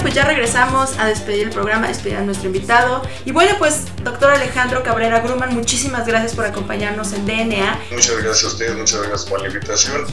Pues 0.07 0.15
ya 0.15 0.23
regresamos 0.23 0.97
a 0.99 1.05
despedir 1.05 1.47
el 1.47 1.49
programa, 1.49 1.87
a 1.87 1.89
despedir 1.89 2.15
a 2.15 2.21
nuestro 2.21 2.47
invitado. 2.47 3.01
Y 3.25 3.33
bueno, 3.33 3.51
pues 3.59 3.87
doctor 4.05 4.31
Alejandro 4.31 4.81
Cabrera 4.81 5.19
Gruman, 5.19 5.53
muchísimas 5.53 6.07
gracias 6.07 6.33
por 6.33 6.45
acompañarnos 6.45 7.11
en 7.11 7.25
DNA. 7.25 7.77
Muchas 7.91 8.15
gracias 8.23 8.45
a 8.45 8.47
ustedes, 8.47 8.77
muchas 8.77 9.01
gracias 9.01 9.25
por 9.25 9.41
la 9.41 9.49
invitación. 9.49 10.05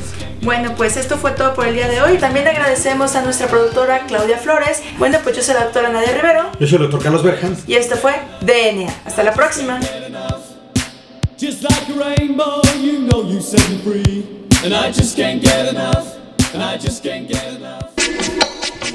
Bueno, 0.43 0.75
pues 0.77 0.97
esto 0.97 1.17
fue 1.17 1.31
todo 1.31 1.55
por 1.55 1.69
el 1.69 1.77
día 1.77 1.87
de 1.87 2.03
hoy. 2.03 2.19
También 2.19 2.49
agradecemos 2.49 3.15
a 3.15 3.23
nuestra 3.23 3.47
productora 3.47 4.05
Claudia 4.09 4.37
Flores. 4.37 4.83
Bueno, 4.99 5.21
pues 5.23 5.37
yo 5.37 5.45
soy 5.45 5.55
la 5.55 5.63
doctora 5.63 5.91
Nadia 5.91 6.13
Rivero. 6.13 6.51
Yo 6.59 6.67
soy 6.67 6.75
el 6.79 6.83
doctor 6.83 7.01
Carlos 7.01 7.23
Berjan. 7.23 7.57
Y 7.69 7.75
esto 7.75 7.95
fue 7.95 8.15
DNA. 8.41 8.93
Hasta 9.05 9.23
la 9.23 9.33
próxima. 9.33 9.79
Just 11.39 11.63
like 11.63 11.89
a 11.89 12.17
rainbow, 12.17 12.61
you 12.83 12.99
know 12.99 13.23
you 13.23 13.41
set 13.41 13.61
me 13.71 13.79
free. 13.79 14.27
And 14.65 14.75
I 14.75 14.91
just 14.91 15.17
can't 15.17 15.41
get 15.41 15.69
enough. 15.69 16.17
And 16.53 16.65
I 16.65 16.79
just 16.79 17.05
can't 17.05 17.29
get 17.29 17.55
enough. 17.55 17.94